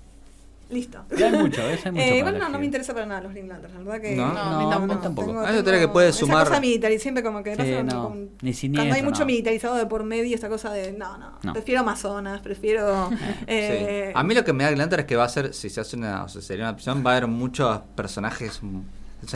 [0.70, 0.99] Listo.
[1.18, 1.86] Y hay mucho, ¿ves?
[1.86, 4.01] Hay mucho Eh, igual no, no me interesa para nada los Green Lanterns, la verdad
[4.01, 4.99] que No, No, No, tampoco.
[5.01, 5.39] tampoco.
[5.39, 8.53] Ah, creo que puede esa sumar- cosa militar y siempre como que Sí, no ni
[8.53, 9.26] siniestro, cuando hay mucho no.
[9.28, 11.53] militarizado de por medio esa cosa de no, no, No.
[11.53, 13.09] prefiero amazonas, prefiero
[13.47, 14.13] eh, Sí.
[14.13, 15.80] A mí lo que me da Green Lantern es que va a ser, si se
[15.82, 18.59] hace una, o sea, sería una opción, va a haber muchos personajes,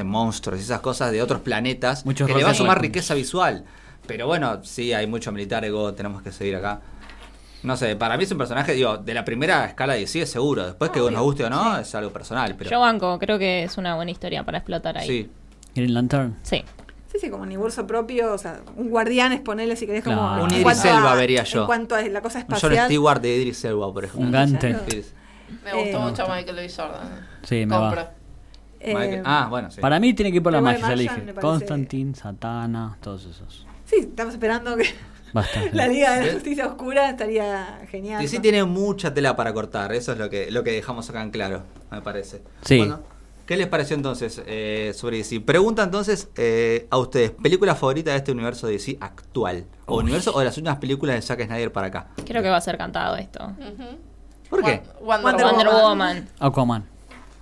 [0.03, 3.65] monstruos y esas cosas de otros planetas Muchos que le va a sumar riqueza visual.
[4.07, 6.81] Pero bueno, sí, hay mucho militar, ego, tenemos que seguir acá.
[7.63, 10.29] No sé, para mí es un personaje, digo, de la primera escala de sí es
[10.31, 10.65] seguro.
[10.65, 11.81] Después que Obvio, nos guste o no, sí.
[11.81, 12.55] es algo personal.
[12.57, 15.07] Pero Yo banco, creo que es una buena historia para explotar ahí.
[15.07, 15.29] sí.
[15.75, 16.37] Green Lantern.
[16.41, 16.63] Sí.
[17.11, 20.43] Sí, sí, como universo propio, o sea, un guardián es ponerle si querés como Claro.
[20.45, 21.61] Un Idris Elba vería yo.
[21.61, 22.85] En cuanto a la cosa Un John espacial.
[22.87, 24.25] Stewart de Idris Elba, por ejemplo.
[24.25, 24.69] Un Gante.
[24.69, 26.69] Me gustó Eh, mucho Michael B.
[26.75, 27.27] Jordan.
[27.43, 28.01] Sí, me Compro.
[28.01, 28.11] va.
[28.79, 29.81] eh, Michael- ah, bueno, sí.
[29.81, 33.65] Para mí tiene que ir por la magia, me parece- Constantine, Satana, todos esos.
[33.85, 34.85] Sí, estamos esperando que
[35.33, 35.61] Basta.
[35.73, 36.33] la Liga de la.
[36.33, 38.23] Justicia Oscura estaría genial.
[38.23, 38.41] Y sí ¿no?
[38.41, 41.63] tiene mucha tela para cortar, eso es lo que, lo que dejamos acá en claro,
[41.91, 42.41] me parece.
[42.63, 42.77] Sí.
[42.79, 42.99] Bueno,
[43.45, 45.41] ¿qué les pareció entonces eh, sobre DC?
[45.41, 49.65] Pregunta entonces eh, a ustedes, ¿película favorita de este universo de DC actual?
[49.85, 50.03] ¿O Uy.
[50.03, 52.07] universo o de las últimas películas de Zack Snyder para acá?
[52.25, 53.51] Creo que va a ser cantado esto.
[54.49, 54.81] ¿Por qué?
[55.01, 55.55] Won- Wonder, Wonder Woman.
[55.55, 55.83] Wonder Woman.
[55.87, 56.29] Woman.
[56.39, 56.83] Aquaman.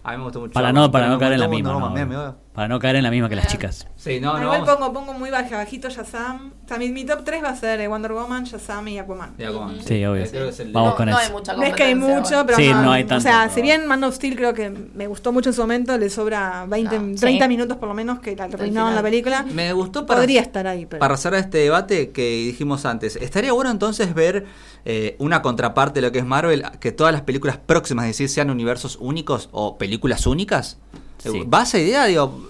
[0.04, 0.54] A mí me gustó mucho.
[0.54, 1.74] Para no, para no caer en la misma.
[1.74, 3.50] no, Para no caer en la misma que las Eh.
[3.52, 3.88] chicas.
[3.96, 4.44] Sí, no, Ah, no.
[4.46, 6.52] igual vamos- pongo, pongo muy baja, bajito Shazam.
[6.66, 9.38] O sea, mi, mi top 3 va a ser eh, Wonder Woman, Shazam y Aquaman.
[9.38, 10.24] de Aquaman, Sí, obvio.
[10.24, 11.28] El- Vamos no, con no eso.
[11.28, 12.46] hay mucha No es que hay mucho, bueno.
[12.48, 13.54] pero Sí, no, no hay O tanto, sea, no.
[13.54, 16.66] si bien Man of Steel creo que me gustó mucho en su momento, le sobra
[16.68, 17.16] 20, No.
[17.16, 17.50] 30 Sí.
[17.50, 19.44] minutos por lo menos que la terminaron la película.
[19.44, 21.00] Me gustó para, Podría estar ahí, pero.
[21.00, 23.16] para cerrar este debate que dijimos antes.
[23.16, 24.46] Estaría bueno entonces ver
[24.86, 28.28] eh, una contraparte de lo que es Marvel, que todas las películas próximas, es decir,
[28.30, 30.78] sean universos únicos o películas únicas.
[31.20, 31.44] Sí.
[31.54, 32.06] ¿Va esa idea?
[32.06, 32.50] Digo,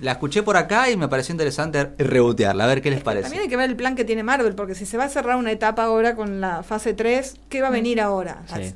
[0.00, 3.42] la escuché por acá y me pareció interesante rebotearla, a ver qué les También parece.
[3.42, 5.50] hay que ver el plan que tiene Marvel, porque si se va a cerrar una
[5.52, 8.42] etapa ahora con la fase 3, ¿qué va a venir ahora?
[8.54, 8.74] Sí.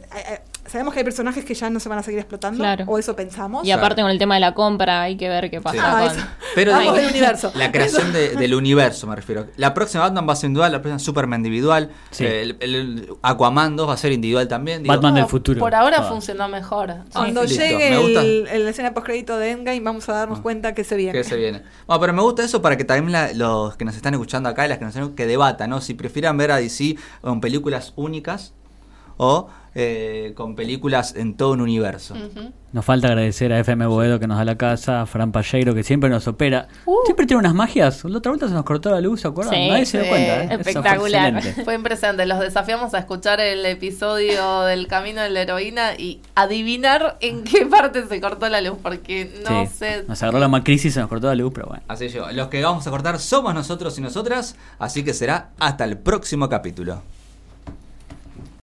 [0.64, 2.84] Sabemos que hay personajes que ya no se van a seguir explotando, Claro.
[2.86, 3.66] o eso pensamos.
[3.66, 6.24] Y aparte con el tema de la compra hay que ver qué pasa Ah, con...
[6.54, 7.50] Pero Vamos del universo.
[7.56, 9.48] La creación de- del universo, me refiero.
[9.56, 12.24] La próxima Batman va a ser individual, la próxima Superman individual, Sí.
[12.24, 14.82] eh, el, el Aquaman 2 va a ser individual también.
[14.84, 15.58] digo, Batman del futuro.
[15.58, 16.02] Por ahora Ah.
[16.04, 16.94] funcionó mejor.
[17.12, 18.20] Cuando listo, llegue me gusta.
[18.20, 20.42] el, el- la escena postcrédito de Endgame, vamos a darnos Ah.
[20.42, 21.12] cuenta que se viene.
[21.12, 21.62] que se viene.
[21.88, 24.64] Bueno, pero me gusta eso para que también la- los que nos están escuchando acá
[24.64, 25.80] y las que nos están que debatan, ¿no?
[25.80, 28.52] Si prefieran ver a DC con películas únicas
[29.16, 32.14] o eh, con películas en todo un universo.
[32.72, 35.82] Nos falta agradecer a FM Boedo que nos da la casa, a Fran Palleiro que
[35.82, 36.68] siempre nos opera.
[37.04, 38.02] Siempre tiene unas magias.
[38.04, 39.54] La otra vuelta se nos cortó la luz, ¿se acuerdan?
[39.54, 40.46] Sí, Nadie se dio cuenta, ¿eh?
[40.46, 41.34] Fue Espectacular.
[41.36, 41.64] excelente.
[41.64, 42.24] Fue impresionante.
[42.26, 47.66] Los desafiamos a escuchar el episodio del Camino de la Heroína y adivinar en qué
[47.66, 49.72] parte se cortó la luz, porque no Sí.
[49.78, 50.04] sé.
[50.08, 51.82] Nos agarró la macrisis y se nos cortó la luz, pero bueno.
[51.88, 55.84] Así yo, los que vamos a cortar somos nosotros y nosotras, así que será hasta
[55.84, 57.02] el próximo capítulo.